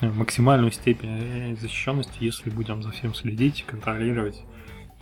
[0.00, 4.40] э, максимальную степень защищенности, если будем за всем следить, контролировать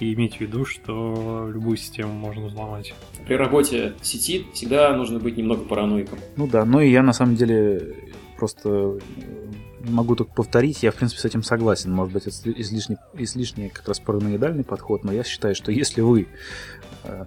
[0.01, 2.95] и иметь в виду, что любую систему можно взломать.
[3.27, 6.19] При работе сети всегда нужно быть немного параноиком.
[6.37, 7.95] Ну да, ну и я на самом деле
[8.37, 8.99] просто
[9.89, 11.93] могу только повторить, я в принципе с этим согласен.
[11.93, 16.28] Может быть, это излишне, излишне как раз параноидальный подход, но я считаю, что если вы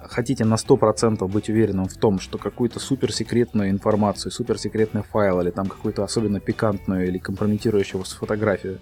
[0.08, 5.68] хотите на 100% быть уверенным в том, что какую-то суперсекретную информацию, суперсекретный файл или там
[5.68, 8.80] какую-то особенно пикантную или компрометирующую вас фотографию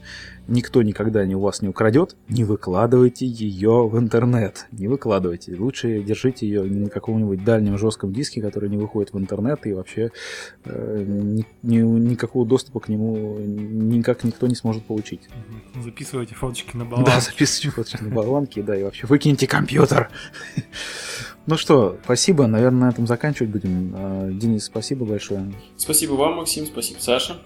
[0.49, 4.67] никто никогда не у вас не украдет, не выкладывайте ее в интернет.
[4.71, 5.55] Не выкладывайте.
[5.55, 10.11] Лучше держите ее на каком-нибудь дальнем жестком диске, который не выходит в интернет и вообще
[10.65, 15.29] э, ни, ни, никакого доступа к нему никак никто не сможет получить.
[15.81, 17.11] Записывайте фоточки на болванке.
[17.11, 20.09] Да, записывайте фоточки на болванке, да, и вообще выкиньте компьютер.
[21.45, 22.47] Ну что, спасибо.
[22.47, 23.93] Наверное, на этом заканчивать будем.
[23.95, 25.51] А, Денис, спасибо большое.
[25.77, 26.65] Спасибо вам, Максим.
[26.65, 27.37] Спасибо, Саша.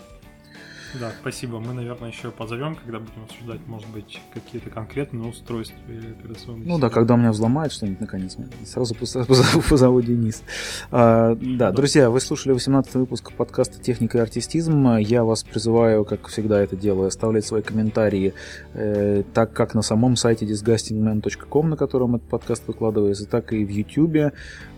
[1.00, 1.60] Да, спасибо.
[1.60, 6.78] Мы, наверное, еще позовем, когда будем обсуждать, может быть, какие-то конкретные устройства или операционные Ну
[6.78, 10.44] да, когда у меня взломают что-нибудь наконец, сразу позову, позову Денис.
[10.92, 14.98] А, да, да, друзья, вы слушали 18 выпуск подкаста «Техника и артистизм».
[14.98, 18.34] Я вас призываю, как всегда это делаю, оставлять свои комментарии,
[18.74, 23.70] э, так как на самом сайте disgustingman.com, на котором этот подкаст выкладывается, так и в
[23.70, 24.34] YouTube.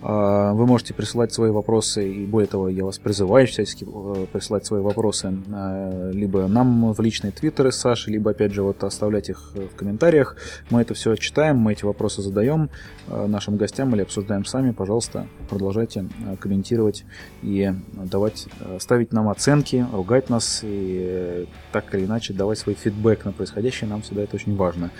[0.07, 4.63] А, вы можете присылать свои вопросы, и более того, я вас призываю всячески э, присылать
[4.63, 9.29] свои вопросы э, либо нам в личные твиттеры с Сашей, либо, опять же, вот оставлять
[9.29, 10.37] их в комментариях.
[10.69, 12.69] Мы это все читаем, мы эти вопросы задаем
[13.07, 14.73] э, нашим гостям или обсуждаем сами.
[14.73, 17.03] Пожалуйста, продолжайте э, комментировать
[17.41, 23.25] и давать, э, ставить нам оценки, ругать нас и так или иначе давать свой фидбэк
[23.25, 23.89] на происходящее.
[23.89, 24.91] Нам всегда это очень важно.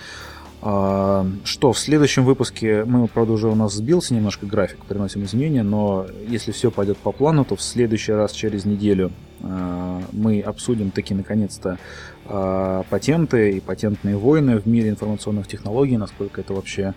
[0.67, 5.61] А, что, в следующем выпуске мы, правда, уже у нас сбился немножко график, приносим изменения,
[5.61, 9.11] но если все пойдет по плану, то в следующий раз через неделю
[9.43, 11.77] а, мы обсудим таки наконец-то
[12.25, 16.95] а, патенты и патентные войны в мире информационных технологий, насколько это вообще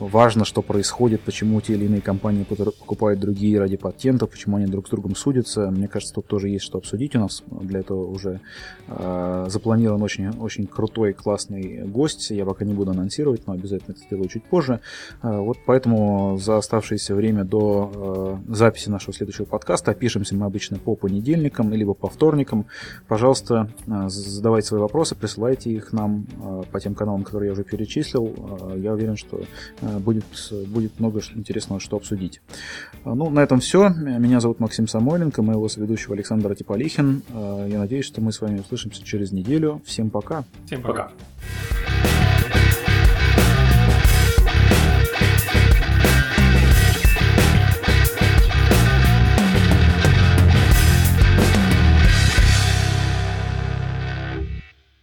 [0.00, 4.86] важно, что происходит, почему те или иные компании покупают другие ради патентов, почему они друг
[4.86, 5.70] с другом судятся.
[5.70, 7.14] Мне кажется, тут тоже есть что обсудить.
[7.16, 8.40] У нас для этого уже
[8.88, 12.30] э, запланирован очень, очень крутой, классный гость.
[12.30, 14.80] Я пока не буду анонсировать, но обязательно это сделаю чуть позже.
[15.22, 20.78] Э, вот поэтому за оставшееся время до э, записи нашего следующего подкаста опишемся мы обычно
[20.78, 22.66] по понедельникам, либо по вторникам.
[23.08, 27.64] Пожалуйста, э, задавайте свои вопросы, присылайте их нам э, по тем каналам, которые я уже
[27.64, 28.26] перечислил.
[28.26, 29.42] Э, я уверен, что
[29.80, 30.24] э, будет,
[30.68, 32.40] будет много интересного, что обсудить.
[33.04, 33.88] А, ну, на этом все.
[33.88, 37.22] Меня зовут Максим Самойленко, моего соведущего Александр Типолихин.
[37.32, 39.82] А, я надеюсь, что мы с вами услышимся через неделю.
[39.84, 40.44] Всем пока.
[40.66, 41.04] Всем пока.
[41.04, 42.23] пока.